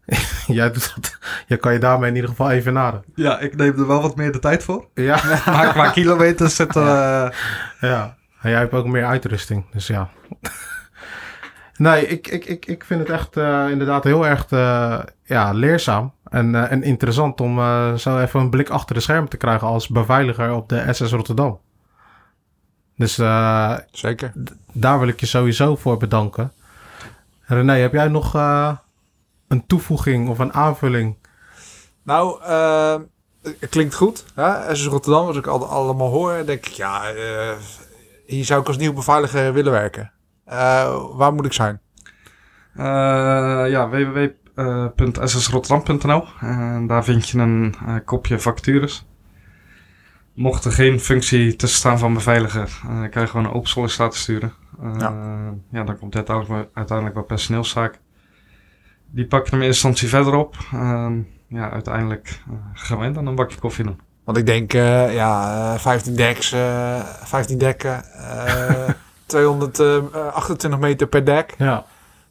[0.47, 1.17] jij doet dat.
[1.47, 3.03] Je kan je daarmee in ieder geval even naden.
[3.15, 4.87] Ja, ik neem er wel wat meer de tijd voor.
[4.93, 5.19] Ja.
[5.45, 6.81] Maar qua kilometers zit er...
[6.87, 7.29] eh,
[7.79, 10.09] Ja, en jij hebt ook meer uitrusting, dus ja.
[11.77, 16.13] nee, ik, ik, ik, ik vind het echt eh, inderdaad heel erg eh, ja, leerzaam
[16.23, 19.67] en, eh, en interessant om eh, zo even een blik achter de schermen te krijgen
[19.67, 21.59] als beveiliger op de SS Rotterdam.
[22.97, 24.31] Dus eh, Zeker.
[24.71, 26.51] daar wil ik je sowieso voor bedanken.
[27.41, 28.71] René, heb jij nog eh,
[29.47, 31.15] een toevoeging of een aanvulling?
[32.03, 32.95] Nou, eh,
[33.59, 34.25] het klinkt goed.
[34.35, 34.75] Hè?
[34.75, 37.55] SS Rotterdam, als ik al, allemaal hoor, denk ik, ja, eh,
[38.25, 40.11] hier zou ik als nieuw beveiliger willen werken.
[40.45, 41.79] Eh, waar moet ik zijn?
[42.75, 42.83] eh,
[43.69, 49.05] ja, www.ssrotterdam.nl En daar vind je een eh, kopje vacatures.
[50.37, 54.21] Mocht er geen functie tussen staan van beveiliger, eh kan je gewoon een open sollicitatie
[54.21, 54.53] sturen.
[54.81, 55.13] Eh, Ja.
[55.71, 55.83] ja.
[55.83, 57.99] dan komt het uiteindelijk, wel- uiteindelijk wel personeelszaak.
[59.11, 60.55] Die pakken hem in eerste instantie verder op.
[60.73, 63.99] Ehm, ja, uiteindelijk eh, gaan wij dan een bakje koffie doen.
[64.23, 68.89] Want ik denk, eh, ja, eh, 15 decks, eh 15 dekken, eh
[69.25, 71.53] 228 meter per dek.
[71.57, 71.85] Ja,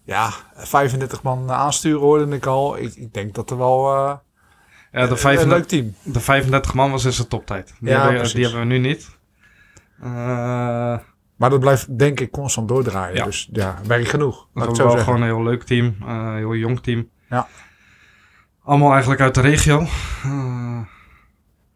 [0.05, 2.79] Ja, 35 man aansturen hoorde ik al.
[2.79, 4.15] Ik, ik denk dat er wel eh,
[4.97, 5.95] Ja, de, een 35, leuk team.
[6.13, 7.75] de 35 man was dus de toptijd.
[7.81, 9.17] Die, Ja, hebben, die hebben we nu niet.
[10.01, 10.09] Eh,
[11.37, 13.17] Maar dat blijft denk ik constant doordraaien.
[13.17, 13.25] Ja.
[13.25, 14.49] Dus ja, werk genoeg.
[14.55, 15.03] Het zo wel zeggen.
[15.03, 17.09] gewoon een heel leuk team, eh, een heel jong team.
[17.31, 17.47] Ja.
[18.65, 19.87] Allemaal eigenlijk uit de regio.
[20.25, 20.81] Eh,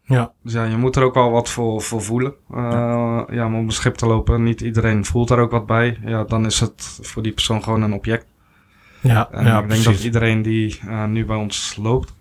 [0.03, 2.33] ja, dus ja, je moet er ook wel wat voor, voor voelen.
[2.53, 3.45] Eh, ja.
[3.45, 5.99] om op een schip te lopen, niet iedereen voelt daar ook wat bij.
[6.05, 8.25] Ja, dan is het voor die persoon gewoon een object.
[9.01, 12.13] ja, En ja ik denk dat iedereen die eh, nu bij ons loopt,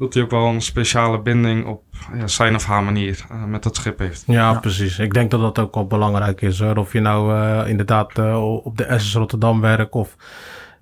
[0.00, 1.82] dat hij ook wel een speciale binding op
[2.18, 4.22] ja, zijn of haar manier eh, met het schip heeft.
[4.26, 4.58] Ja, Ja.
[4.60, 4.98] precies.
[4.98, 6.58] Ik denk dat dat ook wel belangrijk is.
[6.60, 6.76] Hoor.
[6.76, 10.16] Of je nou eh, inderdaad eh, op de SS Rotterdam werkt of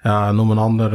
[0.03, 0.91] ja, noem een ander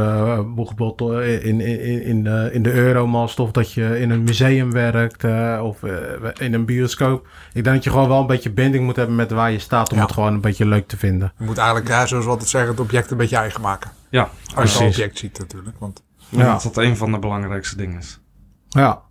[0.56, 5.24] bijvoorbeeld in, in, in, de, in de Euromast of dat je in een museum werkt
[5.24, 5.92] eh, of eh,
[6.40, 7.28] in een bioscoop.
[7.54, 9.92] Ik denk dat je gewoon wel een beetje binding moet hebben met waar je staat
[9.92, 10.04] om Ja.
[10.04, 11.34] het gewoon een beetje leuk te vinden.
[11.38, 13.92] Je moet eigenlijk, ja, zoals we altijd zeggen, het object een beetje eigen maken.
[14.10, 14.80] Ja, Als je Precies.
[14.80, 15.76] een object ziet natuurlijk.
[15.80, 16.04] Want
[16.38, 16.52] ja.
[16.52, 18.22] Dat dat een van de belangrijkste dingen is.
[18.68, 19.02] Ja,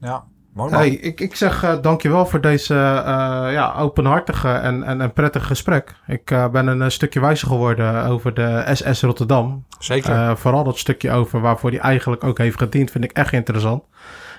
[0.00, 5.00] ja, mooi hey, ik, ik zeg eh, dankjewel voor deze eh, ja, openhartige en, en,
[5.00, 5.94] en prettig gesprek.
[6.06, 9.64] Ik eh, ben een, stukje wijzer geworden over de SS Rotterdam.
[9.78, 10.12] Zeker.
[10.12, 13.82] Eh, vooral dat stukje over waarvoor hij eigenlijk ook heeft gediend, vind ik echt interessant.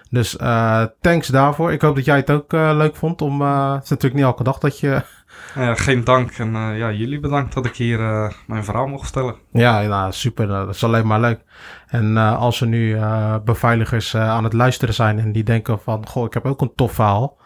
[0.10, 1.72] Dus eh, thanks daarvoor.
[1.72, 3.22] Ik hoop dat jij het ook eh, leuk vond.
[3.22, 5.02] Om, eh, het is natuurlijk niet elke dag dat je.
[5.56, 9.04] Ja, geen dank en eh, ja, jullie bedankt dat ik hier eh, mijn verhaal mocht
[9.04, 9.36] vertellen.
[9.52, 10.50] Ja, nou, super.
[10.50, 11.40] eh, dat is alleen maar leuk.
[11.88, 15.80] En eh, als er nu eh, beveiligers eh, aan het luisteren zijn en die denken
[15.80, 17.38] van, goh, ik heb ook een tof verhaal.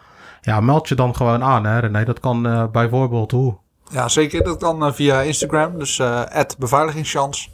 [0.42, 2.04] Ja, meld je dan gewoon aan, hè René.
[2.06, 3.58] Dat kan eh, bijvoorbeeld hoe?
[3.92, 4.44] Ja, zeker.
[4.44, 5.80] Dat kan via Instagram.
[5.80, 6.22] Dus eh
[6.58, 7.52] beveiligingschans.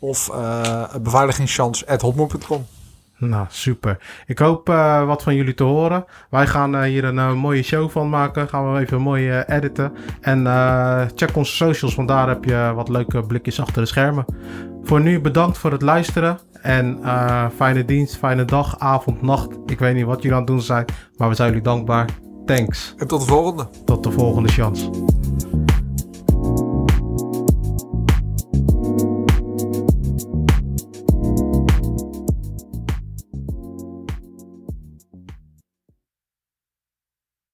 [0.00, 2.66] Of eh beveiligingschans.hotmail.com.
[3.28, 3.98] Nou, super.
[4.26, 6.04] Ik hoop eh, wat van jullie te horen.
[6.30, 8.48] Wij gaan eh, hier een eh, mooie show van maken.
[8.48, 9.92] Gaan we even mooi editen.
[10.20, 10.46] En
[11.14, 14.24] check onze socials, want daar heb je wat leuke blikjes achter de schermen.
[14.82, 16.38] Voor nu bedankt voor het luisteren.
[16.62, 17.00] En
[17.56, 19.56] fijne dienst, fijne dag, avond, nacht.
[19.66, 20.84] Ik weet niet wat jullie aan het doen zijn,
[21.16, 22.08] maar we zijn jullie dankbaar.
[22.44, 22.94] Thanks.
[22.98, 23.68] En tot de volgende.
[23.84, 24.90] Tot de volgende chance.